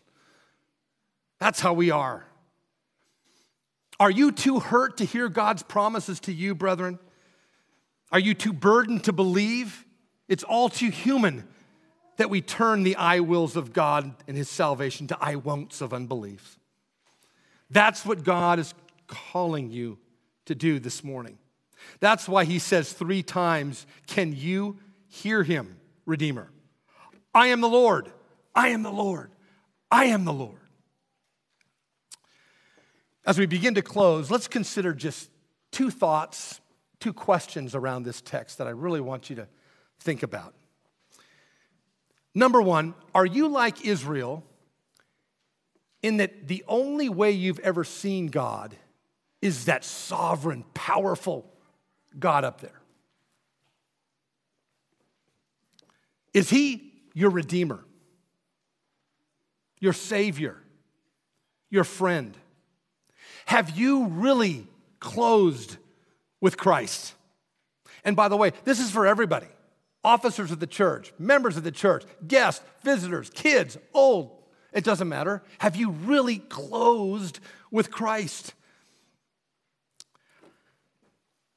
That's 1.40 1.58
how 1.58 1.72
we 1.72 1.90
are. 1.90 2.24
Are 3.98 4.10
you 4.10 4.30
too 4.30 4.60
hurt 4.60 4.98
to 4.98 5.04
hear 5.04 5.28
God's 5.28 5.64
promises 5.64 6.20
to 6.20 6.32
you, 6.32 6.54
brethren? 6.54 7.00
Are 8.12 8.20
you 8.20 8.34
too 8.34 8.52
burdened 8.52 9.04
to 9.04 9.12
believe? 9.12 9.84
It's 10.28 10.44
all 10.44 10.68
too 10.68 10.90
human 10.90 11.48
that 12.18 12.28
we 12.28 12.42
turn 12.42 12.82
the 12.82 12.96
I 12.96 13.20
wills 13.20 13.56
of 13.56 13.72
God 13.72 14.12
and 14.26 14.36
His 14.36 14.50
salvation 14.50 15.06
to 15.06 15.18
I 15.20 15.36
won'ts 15.36 15.80
of 15.80 15.94
unbelief. 15.94 16.58
That's 17.70 18.04
what 18.04 18.24
God 18.24 18.58
is 18.58 18.74
calling 19.06 19.70
you 19.70 19.98
to 20.44 20.54
do 20.54 20.78
this 20.78 21.02
morning. 21.02 21.38
That's 22.00 22.28
why 22.28 22.44
He 22.44 22.58
says 22.58 22.92
three 22.92 23.22
times, 23.22 23.86
Can 24.06 24.34
you 24.36 24.78
hear 25.06 25.42
Him, 25.42 25.78
Redeemer? 26.06 26.50
I 27.34 27.48
am 27.48 27.60
the 27.60 27.68
Lord. 27.68 28.10
I 28.54 28.68
am 28.68 28.82
the 28.82 28.92
Lord. 28.92 29.30
I 29.90 30.06
am 30.06 30.24
the 30.24 30.32
Lord. 30.32 30.58
As 33.24 33.38
we 33.38 33.46
begin 33.46 33.74
to 33.74 33.82
close, 33.82 34.30
let's 34.30 34.48
consider 34.48 34.92
just 34.92 35.30
two 35.70 35.90
thoughts, 35.90 36.60
two 36.98 37.12
questions 37.12 37.74
around 37.74 38.02
this 38.02 38.20
text 38.20 38.58
that 38.58 38.66
I 38.66 38.70
really 38.70 39.00
want 39.00 39.30
you 39.30 39.36
to 39.36 39.46
think 40.00 40.22
about. 40.22 40.54
Number 42.38 42.62
one, 42.62 42.94
are 43.16 43.26
you 43.26 43.48
like 43.48 43.84
Israel 43.84 44.44
in 46.04 46.18
that 46.18 46.46
the 46.46 46.62
only 46.68 47.08
way 47.08 47.32
you've 47.32 47.58
ever 47.58 47.82
seen 47.82 48.28
God 48.28 48.76
is 49.42 49.64
that 49.64 49.84
sovereign, 49.84 50.64
powerful 50.72 51.52
God 52.16 52.44
up 52.44 52.60
there? 52.60 52.80
Is 56.32 56.48
He 56.48 56.92
your 57.12 57.30
Redeemer, 57.30 57.84
your 59.80 59.92
Savior, 59.92 60.62
your 61.70 61.82
friend? 61.82 62.38
Have 63.46 63.76
you 63.76 64.06
really 64.06 64.68
closed 65.00 65.76
with 66.40 66.56
Christ? 66.56 67.14
And 68.04 68.14
by 68.14 68.28
the 68.28 68.36
way, 68.36 68.52
this 68.62 68.78
is 68.78 68.92
for 68.92 69.08
everybody 69.08 69.48
officers 70.04 70.50
of 70.50 70.60
the 70.60 70.66
church, 70.66 71.12
members 71.18 71.56
of 71.56 71.64
the 71.64 71.72
church, 71.72 72.04
guests, 72.26 72.64
visitors, 72.82 73.30
kids, 73.30 73.76
old. 73.92 74.42
It 74.72 74.84
doesn't 74.84 75.08
matter. 75.08 75.42
Have 75.58 75.76
you 75.76 75.90
really 75.90 76.38
closed 76.38 77.40
with 77.70 77.90
Christ? 77.90 78.54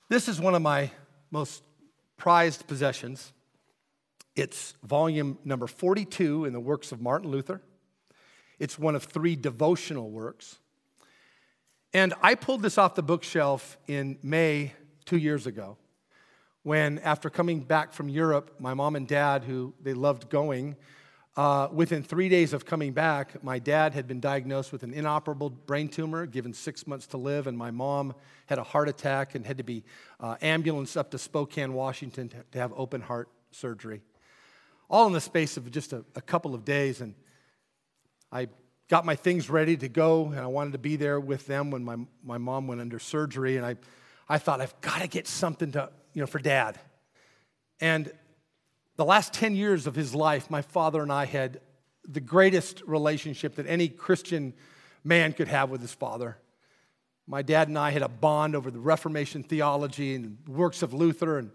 This 0.09 0.27
is 0.27 0.39
one 0.39 0.55
of 0.55 0.61
my 0.61 0.91
most 1.29 1.63
prized 2.17 2.67
possessions. 2.67 3.31
It's 4.35 4.73
volume 4.83 5.37
number 5.43 5.67
42 5.67 6.45
in 6.45 6.53
the 6.53 6.59
works 6.59 6.91
of 6.91 7.01
Martin 7.01 7.31
Luther. 7.31 7.61
It's 8.59 8.77
one 8.77 8.95
of 8.95 9.03
three 9.03 9.35
devotional 9.35 10.09
works. 10.09 10.57
And 11.93 12.13
I 12.21 12.35
pulled 12.35 12.61
this 12.61 12.77
off 12.77 12.95
the 12.95 13.03
bookshelf 13.03 13.77
in 13.87 14.17
May 14.23 14.73
two 15.05 15.17
years 15.17 15.47
ago 15.47 15.77
when, 16.63 16.99
after 16.99 17.29
coming 17.29 17.61
back 17.61 17.91
from 17.93 18.09
Europe, 18.09 18.55
my 18.59 18.73
mom 18.73 18.95
and 18.95 19.07
dad, 19.07 19.43
who 19.43 19.73
they 19.81 19.93
loved 19.93 20.29
going, 20.29 20.75
uh, 21.37 21.69
within 21.71 22.03
three 22.03 22.27
days 22.27 22.51
of 22.51 22.65
coming 22.65 22.91
back, 22.91 23.41
my 23.41 23.57
dad 23.57 23.93
had 23.93 24.05
been 24.05 24.19
diagnosed 24.19 24.71
with 24.71 24.83
an 24.83 24.93
inoperable 24.93 25.49
brain 25.49 25.87
tumor, 25.87 26.25
given 26.25 26.53
six 26.53 26.85
months 26.85 27.07
to 27.07 27.17
live, 27.17 27.47
and 27.47 27.57
my 27.57 27.71
mom 27.71 28.13
had 28.47 28.59
a 28.59 28.63
heart 28.63 28.89
attack 28.89 29.33
and 29.33 29.45
had 29.45 29.57
to 29.57 29.63
be 29.63 29.83
uh, 30.19 30.35
ambulanced 30.41 30.97
up 30.97 31.09
to 31.11 31.17
Spokane, 31.17 31.73
Washington 31.73 32.27
to, 32.29 32.43
to, 32.51 32.59
have 32.59 32.73
open 32.75 32.99
heart 32.99 33.29
surgery. 33.51 34.01
All 34.89 35.07
in 35.07 35.13
the 35.13 35.21
space 35.21 35.55
of 35.55 35.71
just 35.71 35.93
a, 35.93 36.03
a 36.15 36.21
couple 36.21 36.53
of 36.53 36.65
days. 36.65 36.99
And 36.99 37.15
I 38.29 38.49
got 38.89 39.05
my 39.05 39.15
things 39.15 39.49
ready 39.49 39.77
to 39.77 39.87
go, 39.87 40.25
and 40.25 40.39
I 40.39 40.47
wanted 40.47 40.73
to 40.73 40.79
be 40.79 40.97
there 40.97 41.17
with 41.17 41.47
them 41.47 41.71
when 41.71 41.85
my, 41.85 41.95
my 42.25 42.37
mom 42.37 42.67
went 42.67 42.81
under 42.81 42.99
surgery. 42.99 43.55
And 43.55 43.65
I, 43.65 43.77
I 44.27 44.37
thought, 44.37 44.59
I've 44.59 44.79
got 44.81 45.01
to 45.01 45.07
get 45.07 45.27
something 45.27 45.71
to, 45.71 45.89
you 46.13 46.21
know, 46.21 46.27
for 46.27 46.39
dad. 46.39 46.79
And 47.79 48.11
the 48.95 49.05
last 49.05 49.33
10 49.33 49.55
years 49.55 49.87
of 49.87 49.95
his 49.95 50.13
life, 50.13 50.49
my 50.49 50.61
father 50.61 51.01
and 51.01 51.11
I 51.11 51.25
had 51.25 51.61
the 52.07 52.19
greatest 52.19 52.81
relationship 52.85 53.55
that 53.55 53.67
any 53.67 53.87
Christian 53.87 54.53
man 55.03 55.33
could 55.33 55.47
have 55.47 55.69
with 55.69 55.81
his 55.81 55.93
father. 55.93 56.37
My 57.27 57.41
dad 57.41 57.67
and 57.67 57.77
I 57.77 57.91
had 57.91 58.01
a 58.01 58.09
bond 58.09 58.55
over 58.55 58.69
the 58.69 58.79
Reformation 58.79 59.43
theology 59.43 60.15
and 60.15 60.37
works 60.47 60.81
of 60.81 60.93
Luther 60.93 61.37
and 61.37 61.51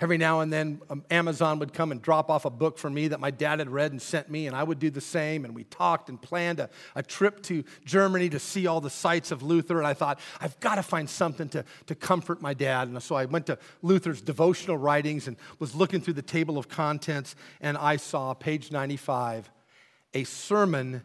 Every 0.00 0.16
now 0.16 0.40
and 0.40 0.50
then, 0.50 0.80
um, 0.88 1.04
Amazon 1.10 1.58
would 1.58 1.74
come 1.74 1.92
and 1.92 2.00
drop 2.00 2.30
off 2.30 2.46
a 2.46 2.50
book 2.50 2.78
for 2.78 2.88
me 2.88 3.08
that 3.08 3.20
my 3.20 3.30
dad 3.30 3.58
had 3.58 3.68
read 3.68 3.92
and 3.92 4.00
sent 4.00 4.30
me, 4.30 4.46
and 4.46 4.56
I 4.56 4.62
would 4.62 4.78
do 4.78 4.88
the 4.88 5.00
same. 5.00 5.44
And 5.44 5.54
we 5.54 5.64
talked 5.64 6.08
and 6.08 6.20
planned 6.20 6.58
a, 6.58 6.70
a 6.94 7.02
trip 7.02 7.42
to 7.44 7.64
Germany 7.84 8.30
to 8.30 8.38
see 8.38 8.66
all 8.66 8.80
the 8.80 8.88
sites 8.88 9.30
of 9.30 9.42
Luther. 9.42 9.76
And 9.76 9.86
I 9.86 9.92
thought, 9.92 10.18
I've 10.40 10.58
got 10.60 10.76
to 10.76 10.82
find 10.82 11.08
something 11.08 11.50
to, 11.50 11.66
to 11.84 11.94
comfort 11.94 12.40
my 12.40 12.54
dad. 12.54 12.88
And 12.88 13.02
so 13.02 13.14
I 13.14 13.26
went 13.26 13.44
to 13.46 13.58
Luther's 13.82 14.22
devotional 14.22 14.78
writings 14.78 15.28
and 15.28 15.36
was 15.58 15.74
looking 15.74 16.00
through 16.00 16.14
the 16.14 16.22
table 16.22 16.56
of 16.56 16.68
contents, 16.68 17.36
and 17.60 17.76
I 17.76 17.96
saw, 17.96 18.32
page 18.32 18.72
95, 18.72 19.50
a 20.14 20.24
sermon 20.24 21.02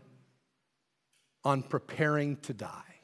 on 1.43 1.63
preparing 1.63 2.37
to 2.37 2.53
die. 2.53 2.94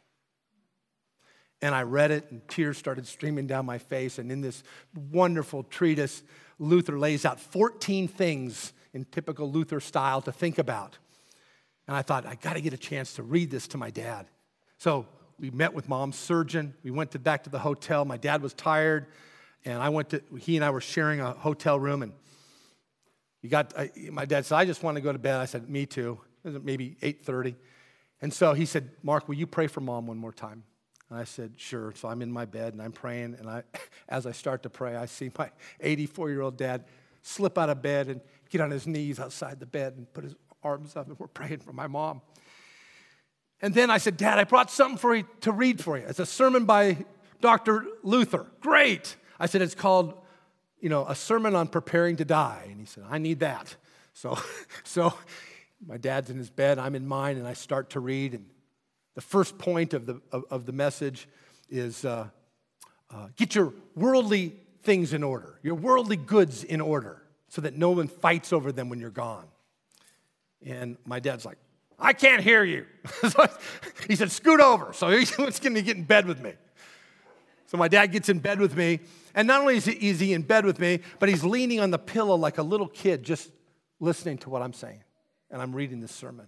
And 1.62 1.76
I 1.76 1.84
read 1.84 2.12
it, 2.12 2.32
and 2.32 2.48
tears 2.48 2.78
started 2.78 3.06
streaming 3.06 3.46
down 3.46 3.66
my 3.66 3.78
face. 3.78 4.18
And 4.18 4.32
in 4.32 4.42
this 4.42 4.64
wonderful 5.12 5.64
treatise, 5.64 6.24
Luther 6.58 6.98
lays 6.98 7.24
out 7.26 7.40
14 7.40 8.08
things 8.08 8.74
in 8.94 9.06
typical 9.06 9.52
Luther 9.52 9.80
style 9.80 10.22
to 10.22 10.32
think 10.32 10.58
about. 10.58 10.98
And 11.88 11.96
I 11.96 12.02
thought, 12.02 12.26
I 12.26 12.36
got 12.36 12.54
to 12.54 12.62
get 12.62 12.74
a 12.74 12.78
chance 12.78 13.14
to 13.16 13.24
read 13.24 13.52
this 13.52 13.68
to 13.70 13.78
my 13.78 13.90
dad. 13.90 14.28
So 14.78 15.06
we 15.40 15.52
met 15.52 15.74
with 15.74 15.88
mom's 15.88 16.18
surgeon. 16.18 16.74
We 16.84 16.92
went 16.92 17.12
to, 17.12 17.20
back 17.20 17.44
to 17.44 17.50
the 17.50 17.60
hotel. 17.60 18.06
My 18.06 18.18
dad 18.18 18.42
was 18.42 18.54
tired, 18.54 19.08
and 19.66 19.82
I 19.82 19.90
went 19.90 20.10
to, 20.10 20.22
he 20.40 20.56
and 20.56 20.66
I 20.66 20.70
were 20.72 20.82
sharing 20.82 21.20
a 21.22 21.32
hotel 21.32 21.80
room. 21.80 22.02
And 22.02 22.14
you 23.42 23.50
got, 23.50 23.78
I, 23.78 23.92
my 24.12 24.26
dad 24.26 24.46
said, 24.46 24.56
I 24.56 24.66
just 24.66 24.84
want 24.84 24.96
to 24.96 25.02
go 25.02 25.12
to 25.12 25.20
bed. 25.20 25.36
I 25.36 25.46
said, 25.46 25.70
me 25.70 25.86
too. 25.86 26.20
It 26.44 26.54
was 26.54 26.64
maybe 26.64 26.98
8.30. 27.02 27.56
And 28.22 28.34
so 28.34 28.54
he 28.54 28.66
said, 28.66 28.90
Mark, 29.04 29.28
will 29.28 29.36
you 29.36 29.48
pray 29.48 29.68
for 29.68 29.82
mom 29.82 30.08
one 30.08 30.18
more 30.18 30.32
time? 30.32 30.64
And 31.12 31.20
I 31.20 31.26
said, 31.26 31.56
sure. 31.58 31.92
So 31.98 32.08
I'm 32.08 32.22
in 32.22 32.32
my 32.32 32.46
bed 32.46 32.72
and 32.72 32.82
I'm 32.82 32.94
praying. 32.94 33.36
And 33.38 33.50
I, 33.50 33.64
as 34.10 34.26
I 34.26 34.32
start 34.32 34.64
to 34.64 34.70
pray, 34.70 34.96
I 34.96 35.06
see 35.06 35.30
my 35.38 35.52
84 35.82 36.30
year 36.30 36.42
old 36.42 36.56
dad 36.56 36.86
slip 37.22 37.58
out 37.58 37.70
of 37.70 37.82
bed 37.82 38.08
and 38.08 38.22
get 38.50 38.62
on 38.62 38.72
his 38.72 38.88
knees 38.88 39.20
outside 39.20 39.60
the 39.60 39.66
bed 39.66 39.96
and 39.98 40.12
put 40.14 40.24
his 40.24 40.36
arms 40.64 40.96
up. 40.96 41.08
And 41.08 41.20
we're 41.20 41.28
praying 41.28 41.60
for 41.60 41.74
my 41.74 41.88
mom. 41.88 42.22
And 43.62 43.74
then 43.74 43.92
I 43.92 43.98
said, 43.98 44.16
Dad, 44.16 44.40
I 44.40 44.46
brought 44.46 44.72
something 44.72 44.98
for 44.98 45.14
you 45.14 45.28
to 45.42 45.52
read 45.52 45.84
for 45.84 45.98
you. 45.98 46.06
It's 46.08 46.20
a 46.20 46.26
sermon 46.26 46.64
by 46.64 47.06
Dr. 47.42 47.86
Luther. 48.04 48.48
Great. 48.62 49.18
I 49.38 49.48
said, 49.48 49.62
it's 49.62 49.76
called, 49.76 50.14
you 50.80 50.88
know, 50.88 51.06
a 51.06 51.14
sermon 51.14 51.56
on 51.56 51.68
preparing 51.68 52.16
to 52.18 52.26
die. 52.26 52.68
And 52.70 52.80
he 52.80 52.86
said, 52.86 53.04
I 53.10 53.18
need 53.18 53.42
that. 53.42 53.76
So, 54.14 54.40
so 54.86 55.14
my 55.86 55.98
dad's 55.98 56.30
in 56.30 56.38
his 56.38 56.50
bed, 56.50 56.80
I'm 56.80 56.96
in 56.96 57.06
mine, 57.06 57.36
and 57.36 57.46
I 57.46 57.54
start 57.54 57.90
to 57.92 58.00
read. 58.00 58.34
And 58.34 58.46
the 59.16 59.22
first 59.22 59.58
point 59.58 59.94
of 59.94 60.06
the, 60.06 60.22
of, 60.32 60.44
of 60.50 60.66
the 60.66 60.72
message 60.72 61.28
is 61.70 62.06
uh, 62.06 62.28
uh, 63.10 63.28
get 63.36 63.56
your 63.56 63.74
worldly 63.96 64.56
things 64.84 65.14
in 65.14 65.24
order, 65.24 65.60
your 65.64 65.76
worldly 65.76 66.18
goods 66.18 66.64
in 66.64 66.82
order, 66.82 67.22
so 67.48 67.62
that 67.62 67.76
no 67.76 67.92
one 67.92 68.08
fights 68.08 68.54
over 68.54 68.72
them 68.72 68.90
when 68.90 69.00
you're 69.00 69.10
gone. 69.10 69.46
And 70.66 70.98
my 71.06 71.20
dad's 71.20 71.46
like, 71.46 71.58
I 72.00 72.14
can't 72.14 72.42
hear 72.42 72.64
you. 72.64 72.86
so 73.30 73.48
he 74.08 74.16
said, 74.16 74.32
scoot 74.32 74.60
over. 74.60 74.94
So 74.94 75.10
he's 75.10 75.32
going 75.36 75.76
to 75.76 75.82
get 75.82 75.98
in 75.98 76.04
bed 76.04 76.26
with 76.26 76.42
me. 76.42 76.54
So 77.68 77.78
my 77.78 77.88
dad 77.88 78.08
gets 78.08 78.28
in 78.28 78.40
bed 78.40 78.60
with 78.60 78.76
me. 78.76 79.00
And 79.34 79.48
not 79.48 79.62
only 79.62 79.78
is 79.78 79.86
he, 79.86 80.10
is 80.10 80.20
he 80.20 80.34
in 80.34 80.42
bed 80.42 80.66
with 80.66 80.80
me, 80.80 81.00
but 81.20 81.30
he's 81.30 81.44
leaning 81.44 81.80
on 81.80 81.92
the 81.92 82.00
pillow 82.00 82.36
like 82.36 82.58
a 82.58 82.64
little 82.64 82.88
kid, 82.88 83.24
just 83.24 83.50
listening 84.00 84.38
to 84.40 84.50
what 84.50 84.62
I'm 84.62 84.74
saying. 84.74 85.04
And 85.50 85.62
I'm 85.62 85.74
reading 85.74 86.00
this 86.00 86.12
sermon. 86.12 86.48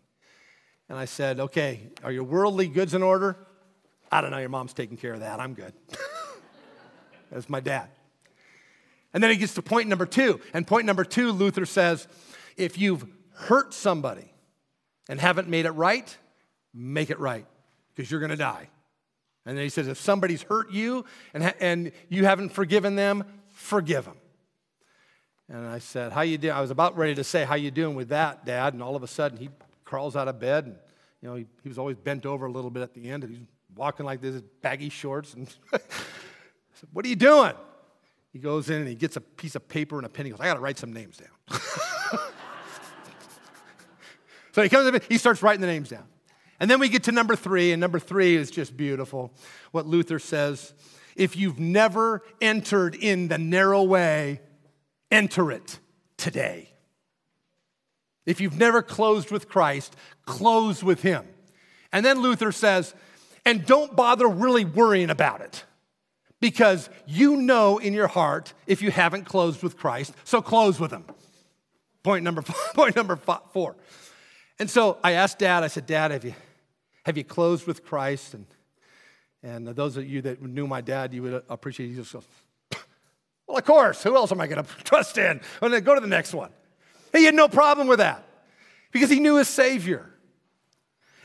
And 0.93 0.99
I 0.99 1.05
said, 1.05 1.39
Okay, 1.39 1.87
are 2.03 2.11
your 2.11 2.23
worldly 2.23 2.67
goods 2.67 2.93
in 2.93 3.01
order? 3.01 3.35
I 4.11 4.21
don't 4.21 4.29
know, 4.29 4.37
your 4.37 4.49
mom's 4.49 4.73
taking 4.73 4.95
care 4.95 5.11
of 5.11 5.21
that. 5.21 5.39
I'm 5.39 5.55
good. 5.55 5.73
That's 7.31 7.49
my 7.49 7.61
dad. 7.61 7.89
And 9.11 9.23
then 9.23 9.31
he 9.31 9.37
gets 9.37 9.55
to 9.55 9.63
point 9.63 9.87
number 9.87 10.05
two. 10.05 10.39
And 10.53 10.67
point 10.67 10.85
number 10.85 11.03
two, 11.03 11.31
Luther 11.31 11.65
says, 11.65 12.07
if 12.57 12.77
you've 12.77 13.07
hurt 13.31 13.73
somebody 13.73 14.31
and 15.09 15.19
haven't 15.19 15.47
made 15.47 15.65
it 15.65 15.71
right, 15.71 16.15
make 16.75 17.09
it 17.09 17.19
right 17.19 17.47
because 17.95 18.11
you're 18.11 18.19
going 18.19 18.29
to 18.29 18.35
die. 18.35 18.69
And 19.47 19.57
then 19.57 19.63
he 19.63 19.69
says, 19.69 19.87
if 19.87 19.99
somebody's 19.99 20.43
hurt 20.43 20.71
you 20.71 21.05
and, 21.33 21.55
and 21.59 21.91
you 22.07 22.25
haven't 22.25 22.49
forgiven 22.49 22.95
them, 22.95 23.23
forgive 23.49 24.05
them. 24.05 24.17
And 25.49 25.65
I 25.65 25.79
said, 25.79 26.11
How 26.11 26.21
you 26.21 26.37
doing? 26.37 26.53
I 26.53 26.61
was 26.61 26.69
about 26.69 26.95
ready 26.95 27.15
to 27.15 27.23
say, 27.23 27.45
How 27.45 27.55
you 27.55 27.71
doing 27.71 27.95
with 27.95 28.09
that, 28.09 28.45
Dad? 28.45 28.73
And 28.73 28.83
all 28.83 28.95
of 28.95 29.01
a 29.01 29.07
sudden 29.07 29.39
he 29.39 29.49
crawls 29.93 30.15
out 30.15 30.27
of 30.27 30.39
bed 30.39 30.65
and 30.65 30.75
you 31.23 31.29
know, 31.29 31.35
he, 31.35 31.45
he 31.63 31.69
was 31.69 31.77
always 31.77 31.95
bent 31.95 32.25
over 32.25 32.47
a 32.47 32.51
little 32.51 32.69
bit 32.69 32.83
at 32.83 32.93
the 32.93 33.09
end 33.09 33.23
and 33.23 33.31
he's 33.33 33.47
walking 33.75 34.05
like 34.05 34.19
this, 34.19 34.41
baggy 34.61 34.89
shorts. 34.89 35.33
And 35.33 35.47
I 35.71 35.77
said, 36.73 36.89
What 36.91 37.05
are 37.05 37.07
you 37.07 37.15
doing? 37.15 37.53
He 38.33 38.39
goes 38.39 38.69
in 38.69 38.81
and 38.81 38.89
he 38.89 38.95
gets 38.95 39.15
a 39.15 39.21
piece 39.21 39.55
of 39.55 39.65
paper 39.69 39.95
and 39.95 40.05
a 40.05 40.09
pen. 40.09 40.25
He 40.25 40.31
goes, 40.31 40.41
I 40.41 40.45
got 40.45 40.55
to 40.55 40.59
write 40.59 40.77
some 40.77 40.91
names 40.91 41.17
down. 41.17 41.29
so 44.51 44.61
he 44.63 44.67
comes 44.67 44.93
in, 44.93 45.01
he 45.07 45.17
starts 45.17 45.41
writing 45.41 45.61
the 45.61 45.67
names 45.67 45.87
down. 45.87 46.03
And 46.59 46.69
then 46.69 46.81
we 46.81 46.89
get 46.89 47.03
to 47.03 47.13
number 47.13 47.37
three, 47.37 47.71
and 47.71 47.79
number 47.79 47.99
three 47.99 48.35
is 48.35 48.51
just 48.51 48.75
beautiful. 48.75 49.31
What 49.71 49.87
Luther 49.87 50.19
says 50.19 50.73
if 51.15 51.37
you've 51.37 51.59
never 51.59 52.21
entered 52.41 52.95
in 52.95 53.29
the 53.29 53.37
narrow 53.37 53.83
way, 53.83 54.41
enter 55.09 55.51
it 55.51 55.79
today. 56.17 56.72
If 58.25 58.39
you've 58.39 58.57
never 58.57 58.81
closed 58.81 59.31
with 59.31 59.49
Christ, 59.49 59.95
close 60.25 60.83
with 60.83 61.01
Him. 61.01 61.25
And 61.91 62.05
then 62.05 62.21
Luther 62.21 62.51
says, 62.51 62.93
and 63.45 63.65
don't 63.65 63.95
bother 63.95 64.27
really 64.27 64.65
worrying 64.65 65.09
about 65.09 65.41
it 65.41 65.65
because 66.39 66.89
you 67.05 67.37
know 67.37 67.77
in 67.77 67.93
your 67.93 68.07
heart 68.07 68.53
if 68.67 68.81
you 68.81 68.91
haven't 68.91 69.25
closed 69.25 69.63
with 69.63 69.77
Christ, 69.77 70.13
so 70.23 70.41
close 70.41 70.79
with 70.79 70.91
Him. 70.91 71.05
Point 72.03 72.23
number, 72.23 72.41
point 72.73 72.95
number 72.95 73.15
four. 73.15 73.75
And 74.59 74.69
so 74.69 74.97
I 75.03 75.13
asked 75.13 75.39
Dad, 75.39 75.63
I 75.63 75.67
said, 75.67 75.85
Dad, 75.85 76.11
have 76.11 76.25
you, 76.25 76.35
have 77.05 77.17
you 77.17 77.23
closed 77.23 77.67
with 77.67 77.85
Christ? 77.85 78.33
And, 78.33 78.45
and 79.41 79.67
those 79.67 79.97
of 79.97 80.05
you 80.05 80.21
that 80.21 80.41
knew 80.41 80.67
my 80.67 80.81
dad, 80.81 81.13
you 81.13 81.23
would 81.23 81.43
appreciate 81.49 81.89
He 81.89 81.95
just 81.95 82.13
goes, 82.13 82.25
Well, 83.47 83.57
of 83.57 83.65
course, 83.65 84.03
who 84.03 84.15
else 84.15 84.31
am 84.31 84.39
I 84.39 84.47
going 84.47 84.63
to 84.65 84.83
trust 84.83 85.17
in? 85.17 85.41
And 85.61 85.73
then 85.73 85.83
go 85.83 85.95
to 85.95 86.01
the 86.01 86.07
next 86.07 86.33
one. 86.33 86.51
He 87.13 87.25
had 87.25 87.35
no 87.35 87.47
problem 87.47 87.87
with 87.87 87.99
that 87.99 88.27
because 88.91 89.09
he 89.09 89.19
knew 89.19 89.37
his 89.37 89.47
Savior. 89.47 90.09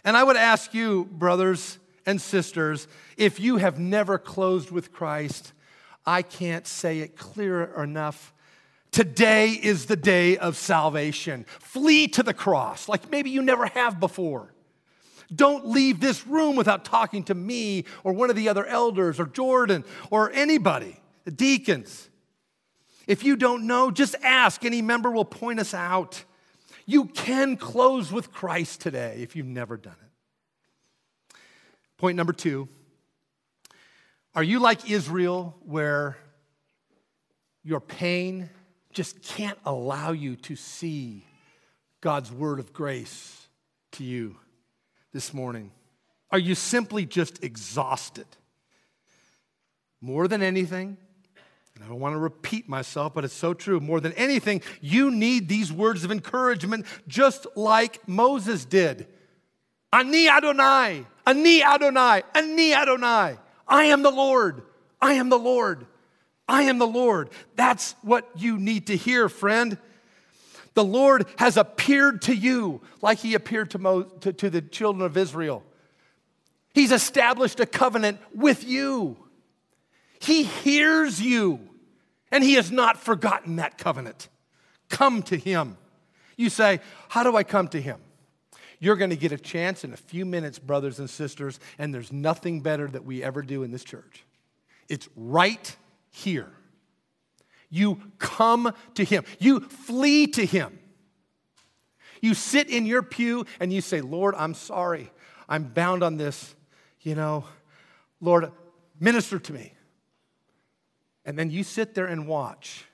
And 0.04 0.16
I 0.16 0.22
would 0.22 0.36
ask 0.36 0.74
you, 0.74 1.06
brothers 1.06 1.78
and 2.06 2.20
sisters, 2.20 2.86
if 3.16 3.40
you 3.40 3.56
have 3.56 3.78
never 3.78 4.18
closed 4.18 4.70
with 4.70 4.92
Christ, 4.92 5.52
I 6.06 6.22
can't 6.22 6.66
say 6.66 7.00
it 7.00 7.16
clearer 7.16 7.82
enough. 7.82 8.32
Today 8.90 9.50
is 9.50 9.86
the 9.86 9.96
day 9.96 10.38
of 10.38 10.56
salvation. 10.56 11.44
Flee 11.58 12.08
to 12.08 12.22
the 12.22 12.32
cross 12.32 12.88
like 12.88 13.10
maybe 13.10 13.30
you 13.30 13.42
never 13.42 13.66
have 13.66 14.00
before. 14.00 14.54
Don't 15.34 15.68
leave 15.68 16.00
this 16.00 16.26
room 16.26 16.56
without 16.56 16.86
talking 16.86 17.22
to 17.24 17.34
me 17.34 17.84
or 18.02 18.14
one 18.14 18.30
of 18.30 18.36
the 18.36 18.48
other 18.48 18.64
elders 18.64 19.20
or 19.20 19.26
Jordan 19.26 19.84
or 20.10 20.32
anybody, 20.32 20.98
the 21.24 21.30
deacons. 21.30 22.08
If 23.08 23.24
you 23.24 23.34
don't 23.34 23.66
know, 23.66 23.90
just 23.90 24.14
ask. 24.22 24.64
Any 24.64 24.82
member 24.82 25.10
will 25.10 25.24
point 25.24 25.58
us 25.58 25.74
out. 25.74 26.24
You 26.86 27.06
can 27.06 27.56
close 27.56 28.12
with 28.12 28.32
Christ 28.32 28.80
today 28.80 29.18
if 29.20 29.34
you've 29.34 29.46
never 29.46 29.76
done 29.76 29.96
it. 30.00 31.36
Point 31.96 32.16
number 32.16 32.32
two 32.32 32.68
Are 34.36 34.44
you 34.44 34.60
like 34.60 34.88
Israel, 34.88 35.56
where 35.64 36.16
your 37.64 37.80
pain 37.80 38.48
just 38.92 39.20
can't 39.22 39.58
allow 39.64 40.12
you 40.12 40.36
to 40.36 40.54
see 40.54 41.24
God's 42.00 42.30
word 42.30 42.60
of 42.60 42.72
grace 42.72 43.48
to 43.92 44.04
you? 44.04 44.36
this 45.12 45.32
morning? 45.32 45.70
Are 46.30 46.38
you 46.38 46.54
simply 46.54 47.06
just 47.06 47.42
exhausted? 47.42 48.26
More 50.00 50.28
than 50.28 50.42
anything, 50.42 50.96
and 51.78 51.84
I 51.84 51.88
don't 51.90 52.00
want 52.00 52.14
to 52.14 52.18
repeat 52.18 52.68
myself, 52.68 53.14
but 53.14 53.24
it's 53.24 53.32
so 53.32 53.54
true. 53.54 53.78
More 53.78 54.00
than 54.00 54.12
anything, 54.14 54.62
you 54.80 55.12
need 55.12 55.48
these 55.48 55.72
words 55.72 56.02
of 56.02 56.10
encouragement 56.10 56.86
just 57.06 57.46
like 57.54 58.06
Moses 58.08 58.64
did. 58.64 59.06
Ani 59.92 60.28
Adonai, 60.28 61.06
Ani 61.24 61.62
Adonai, 61.62 62.24
Ani 62.34 62.74
Adonai. 62.74 63.38
I 63.68 63.84
am 63.84 64.02
the 64.02 64.10
Lord. 64.10 64.62
I 65.00 65.14
am 65.14 65.28
the 65.28 65.38
Lord. 65.38 65.86
I 66.48 66.64
am 66.64 66.78
the 66.78 66.86
Lord. 66.86 67.30
That's 67.54 67.92
what 68.02 68.28
you 68.34 68.58
need 68.58 68.88
to 68.88 68.96
hear, 68.96 69.28
friend. 69.28 69.78
The 70.74 70.82
Lord 70.82 71.26
has 71.36 71.56
appeared 71.56 72.22
to 72.22 72.34
you 72.34 72.80
like 73.00 73.18
he 73.18 73.34
appeared 73.34 73.70
to, 73.70 73.78
Mo, 73.78 74.02
to, 74.02 74.32
to 74.32 74.50
the 74.50 74.62
children 74.62 75.06
of 75.06 75.16
Israel. 75.16 75.62
He's 76.74 76.90
established 76.90 77.60
a 77.60 77.66
covenant 77.66 78.18
with 78.34 78.64
you. 78.64 79.16
He 80.20 80.42
hears 80.42 81.22
you, 81.22 81.67
and 82.30 82.44
he 82.44 82.54
has 82.54 82.70
not 82.70 82.98
forgotten 82.98 83.56
that 83.56 83.78
covenant. 83.78 84.28
Come 84.88 85.22
to 85.24 85.36
him. 85.36 85.76
You 86.36 86.50
say, 86.50 86.80
How 87.08 87.22
do 87.22 87.36
I 87.36 87.42
come 87.42 87.68
to 87.68 87.80
him? 87.80 88.00
You're 88.80 88.96
going 88.96 89.10
to 89.10 89.16
get 89.16 89.32
a 89.32 89.38
chance 89.38 89.82
in 89.82 89.92
a 89.92 89.96
few 89.96 90.24
minutes, 90.24 90.58
brothers 90.58 91.00
and 91.00 91.10
sisters, 91.10 91.58
and 91.78 91.92
there's 91.92 92.12
nothing 92.12 92.60
better 92.60 92.86
that 92.88 93.04
we 93.04 93.22
ever 93.22 93.42
do 93.42 93.64
in 93.64 93.72
this 93.72 93.82
church. 93.82 94.24
It's 94.88 95.08
right 95.16 95.76
here. 96.10 96.50
You 97.70 98.00
come 98.18 98.72
to 98.94 99.04
Him, 99.04 99.24
you 99.38 99.60
flee 99.60 100.26
to 100.28 100.46
Him. 100.46 100.78
You 102.20 102.34
sit 102.34 102.68
in 102.68 102.86
your 102.86 103.02
pew 103.02 103.46
and 103.60 103.72
you 103.72 103.80
say, 103.80 104.00
Lord, 104.00 104.34
I'm 104.36 104.54
sorry. 104.54 105.12
I'm 105.48 105.64
bound 105.64 106.02
on 106.02 106.16
this. 106.16 106.54
You 107.02 107.14
know, 107.14 107.44
Lord, 108.20 108.50
minister 108.98 109.38
to 109.38 109.52
me. 109.52 109.72
And 111.28 111.38
then 111.38 111.50
you 111.50 111.62
sit 111.62 111.94
there 111.94 112.06
and 112.06 112.26
watch 112.26 112.86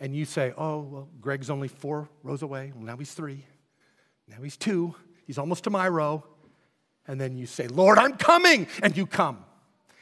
and 0.00 0.12
you 0.12 0.24
say, 0.24 0.52
oh, 0.58 0.80
well, 0.80 1.08
Greg's 1.20 1.50
only 1.50 1.68
four 1.68 2.08
rows 2.24 2.42
away. 2.42 2.72
Well, 2.74 2.84
now 2.84 2.96
he's 2.96 3.12
three. 3.14 3.44
Now 4.26 4.42
he's 4.42 4.56
two. 4.56 4.96
He's 5.24 5.38
almost 5.38 5.62
to 5.64 5.70
my 5.70 5.88
row. 5.88 6.24
And 7.06 7.20
then 7.20 7.36
you 7.36 7.46
say, 7.46 7.68
Lord, 7.68 7.96
I'm 7.96 8.16
coming. 8.16 8.66
And 8.82 8.96
you 8.96 9.06
come 9.06 9.44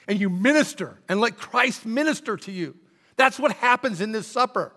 and 0.06 0.18
you 0.18 0.30
minister 0.30 0.98
and 1.10 1.20
let 1.20 1.36
Christ 1.36 1.84
minister 1.84 2.38
to 2.38 2.50
you. 2.50 2.74
That's 3.16 3.38
what 3.38 3.52
happens 3.52 4.00
in 4.00 4.12
this 4.12 4.26
supper. 4.26 4.72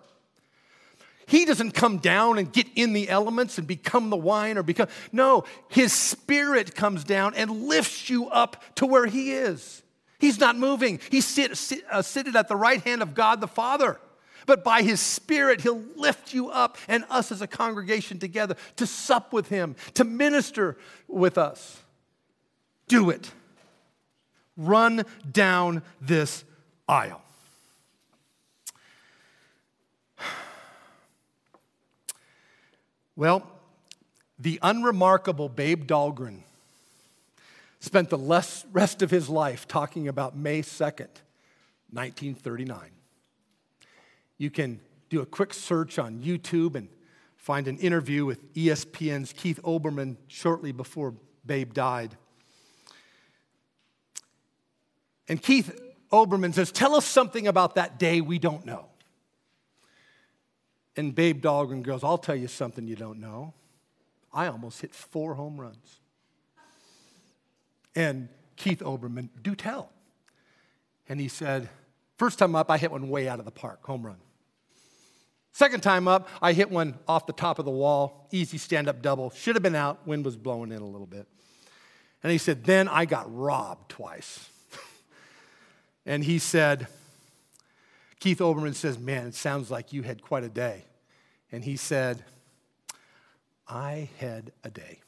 He 1.27 1.45
doesn't 1.45 1.71
come 1.71 1.99
down 1.99 2.39
and 2.39 2.51
get 2.51 2.67
in 2.75 2.91
the 2.91 3.07
elements 3.07 3.57
and 3.57 3.65
become 3.65 4.09
the 4.09 4.17
wine 4.17 4.57
or 4.57 4.63
become, 4.63 4.89
no, 5.13 5.45
his 5.69 5.93
spirit 5.93 6.75
comes 6.75 7.05
down 7.05 7.35
and 7.35 7.69
lifts 7.69 8.09
you 8.09 8.27
up 8.27 8.61
to 8.75 8.85
where 8.85 9.05
he 9.05 9.31
is. 9.31 9.81
He's 10.21 10.39
not 10.39 10.55
moving. 10.55 10.99
He's 11.09 11.25
sit, 11.25 11.57
sit, 11.57 11.83
uh, 11.91 12.03
seated 12.03 12.35
at 12.35 12.47
the 12.47 12.55
right 12.55 12.81
hand 12.81 13.01
of 13.01 13.15
God 13.15 13.41
the 13.41 13.47
Father. 13.47 13.99
But 14.45 14.63
by 14.63 14.83
his 14.83 14.99
spirit, 14.99 15.61
he'll 15.61 15.83
lift 15.95 16.31
you 16.33 16.49
up 16.49 16.77
and 16.87 17.03
us 17.09 17.31
as 17.31 17.41
a 17.41 17.47
congregation 17.47 18.19
together 18.19 18.55
to 18.75 18.85
sup 18.85 19.33
with 19.33 19.49
him, 19.49 19.75
to 19.95 20.03
minister 20.03 20.77
with 21.07 21.39
us. 21.39 21.81
Do 22.87 23.09
it. 23.09 23.31
Run 24.55 25.05
down 25.29 25.81
this 25.99 26.45
aisle. 26.87 27.21
Well, 33.13 33.45
the 34.39 34.57
unremarkable 34.63 35.49
Babe 35.49 35.85
Dahlgren 35.85 36.43
spent 37.81 38.09
the 38.09 38.63
rest 38.71 39.01
of 39.01 39.11
his 39.11 39.27
life 39.27 39.67
talking 39.67 40.07
about 40.07 40.37
May 40.37 40.61
2nd, 40.61 41.09
1939. 41.89 42.91
You 44.37 44.49
can 44.51 44.79
do 45.09 45.21
a 45.21 45.25
quick 45.25 45.53
search 45.53 45.99
on 45.99 46.21
YouTube 46.21 46.75
and 46.75 46.87
find 47.35 47.67
an 47.67 47.79
interview 47.79 48.23
with 48.23 48.53
ESPN's 48.53 49.33
Keith 49.33 49.59
Olbermann 49.63 50.15
shortly 50.27 50.71
before 50.71 51.15
Babe 51.43 51.73
died. 51.73 52.15
And 55.27 55.41
Keith 55.41 55.77
Olbermann 56.11 56.53
says, 56.53 56.71
Tell 56.71 56.95
us 56.95 57.05
something 57.05 57.47
about 57.47 57.75
that 57.75 57.97
day 57.97 58.21
we 58.21 58.37
don't 58.37 58.63
know. 58.63 58.85
And 60.95 61.15
Babe 61.15 61.41
Dahlgren 61.41 61.81
goes, 61.81 62.03
I'll 62.03 62.17
tell 62.19 62.35
you 62.35 62.47
something 62.47 62.87
you 62.87 62.95
don't 62.95 63.19
know. 63.19 63.53
I 64.31 64.47
almost 64.47 64.81
hit 64.81 64.93
four 64.93 65.33
home 65.33 65.59
runs. 65.59 65.99
And 67.95 68.29
Keith 68.55 68.79
Olbermann, 68.79 69.29
do 69.41 69.55
tell. 69.55 69.89
And 71.09 71.19
he 71.19 71.27
said, 71.27 71.69
First 72.17 72.37
time 72.37 72.55
up, 72.55 72.69
I 72.69 72.77
hit 72.77 72.91
one 72.91 73.09
way 73.09 73.27
out 73.27 73.39
of 73.39 73.45
the 73.45 73.51
park, 73.51 73.83
home 73.83 74.05
run. 74.05 74.17
Second 75.53 75.81
time 75.81 76.07
up, 76.07 76.29
I 76.41 76.53
hit 76.53 76.69
one 76.69 76.97
off 77.07 77.25
the 77.25 77.33
top 77.33 77.59
of 77.59 77.65
the 77.65 77.71
wall, 77.71 78.27
easy 78.31 78.57
stand 78.57 78.87
up 78.87 79.01
double. 79.01 79.31
Should 79.31 79.55
have 79.55 79.63
been 79.63 79.75
out, 79.75 80.05
wind 80.07 80.23
was 80.23 80.37
blowing 80.37 80.71
in 80.71 80.81
a 80.81 80.85
little 80.85 81.07
bit. 81.07 81.27
And 82.23 82.31
he 82.31 82.37
said, 82.37 82.63
Then 82.63 82.87
I 82.87 83.05
got 83.05 83.25
robbed 83.35 83.89
twice. 83.89 84.47
and 86.05 86.23
he 86.23 86.39
said, 86.39 86.87
Keith 88.19 88.37
Olbermann 88.37 88.75
says, 88.75 88.99
Man, 88.99 89.27
it 89.27 89.35
sounds 89.35 89.71
like 89.71 89.91
you 89.91 90.03
had 90.03 90.21
quite 90.21 90.43
a 90.43 90.49
day. 90.49 90.85
And 91.51 91.63
he 91.63 91.75
said, 91.75 92.23
I 93.67 94.09
had 94.19 94.51
a 94.63 94.69
day. 94.69 94.99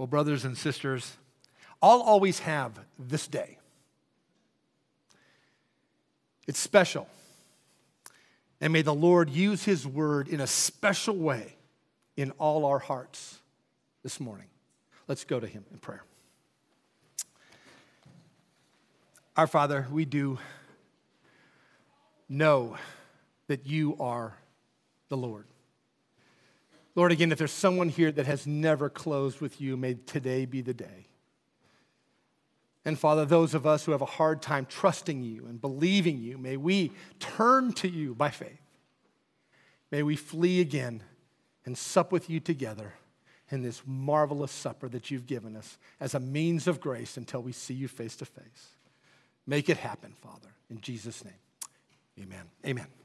Well, 0.00 0.06
brothers 0.06 0.46
and 0.46 0.56
sisters, 0.56 1.18
I'll 1.82 2.00
always 2.00 2.38
have 2.38 2.72
this 2.98 3.26
day. 3.26 3.58
It's 6.48 6.58
special. 6.58 7.06
And 8.62 8.72
may 8.72 8.80
the 8.80 8.94
Lord 8.94 9.28
use 9.28 9.64
his 9.64 9.86
word 9.86 10.28
in 10.28 10.40
a 10.40 10.46
special 10.46 11.18
way 11.18 11.54
in 12.16 12.30
all 12.38 12.64
our 12.64 12.78
hearts 12.78 13.40
this 14.02 14.18
morning. 14.18 14.46
Let's 15.06 15.24
go 15.24 15.38
to 15.38 15.46
him 15.46 15.66
in 15.70 15.76
prayer. 15.76 16.02
Our 19.36 19.46
Father, 19.46 19.86
we 19.90 20.06
do 20.06 20.38
know 22.26 22.78
that 23.48 23.66
you 23.66 23.98
are 24.00 24.32
the 25.10 25.18
Lord. 25.18 25.44
Lord, 26.94 27.12
again, 27.12 27.30
if 27.30 27.38
there's 27.38 27.52
someone 27.52 27.88
here 27.88 28.10
that 28.12 28.26
has 28.26 28.46
never 28.46 28.88
closed 28.88 29.40
with 29.40 29.60
you, 29.60 29.76
may 29.76 29.94
today 29.94 30.44
be 30.44 30.60
the 30.60 30.74
day. 30.74 31.06
And 32.84 32.98
Father, 32.98 33.24
those 33.24 33.54
of 33.54 33.66
us 33.66 33.84
who 33.84 33.92
have 33.92 34.00
a 34.00 34.06
hard 34.06 34.42
time 34.42 34.66
trusting 34.66 35.22
you 35.22 35.46
and 35.46 35.60
believing 35.60 36.18
you, 36.18 36.38
may 36.38 36.56
we 36.56 36.92
turn 37.18 37.72
to 37.74 37.88
you 37.88 38.14
by 38.14 38.30
faith. 38.30 38.60
May 39.90 40.02
we 40.02 40.16
flee 40.16 40.60
again 40.60 41.02
and 41.64 41.76
sup 41.76 42.10
with 42.10 42.30
you 42.30 42.40
together 42.40 42.94
in 43.50 43.62
this 43.62 43.82
marvelous 43.86 44.52
supper 44.52 44.88
that 44.88 45.10
you've 45.10 45.26
given 45.26 45.56
us 45.56 45.76
as 45.98 46.14
a 46.14 46.20
means 46.20 46.66
of 46.66 46.80
grace 46.80 47.16
until 47.16 47.42
we 47.42 47.52
see 47.52 47.74
you 47.74 47.88
face 47.88 48.16
to 48.16 48.24
face. 48.24 48.76
Make 49.46 49.68
it 49.68 49.76
happen, 49.76 50.14
Father, 50.22 50.48
in 50.70 50.80
Jesus' 50.80 51.24
name. 51.24 51.34
Amen. 52.18 52.44
Amen. 52.64 52.99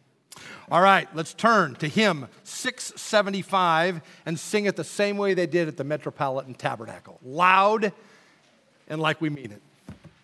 All 0.70 0.82
right, 0.82 1.08
let's 1.16 1.34
turn 1.34 1.76
to 1.76 1.88
hymn 1.88 2.28
675 2.44 4.02
and 4.26 4.40
sing 4.40 4.66
it 4.66 4.76
the 4.76 4.84
same 4.84 5.18
way 5.18 5.34
they 5.34 5.48
did 5.48 5.68
at 5.68 5.78
the 5.78 5.84
Metropolitan 5.84 6.54
Tabernacle 6.54 7.20
loud 7.24 7.94
and 8.88 9.02
like 9.02 9.22
we 9.22 9.30
mean 9.30 9.52
it. 9.52 9.62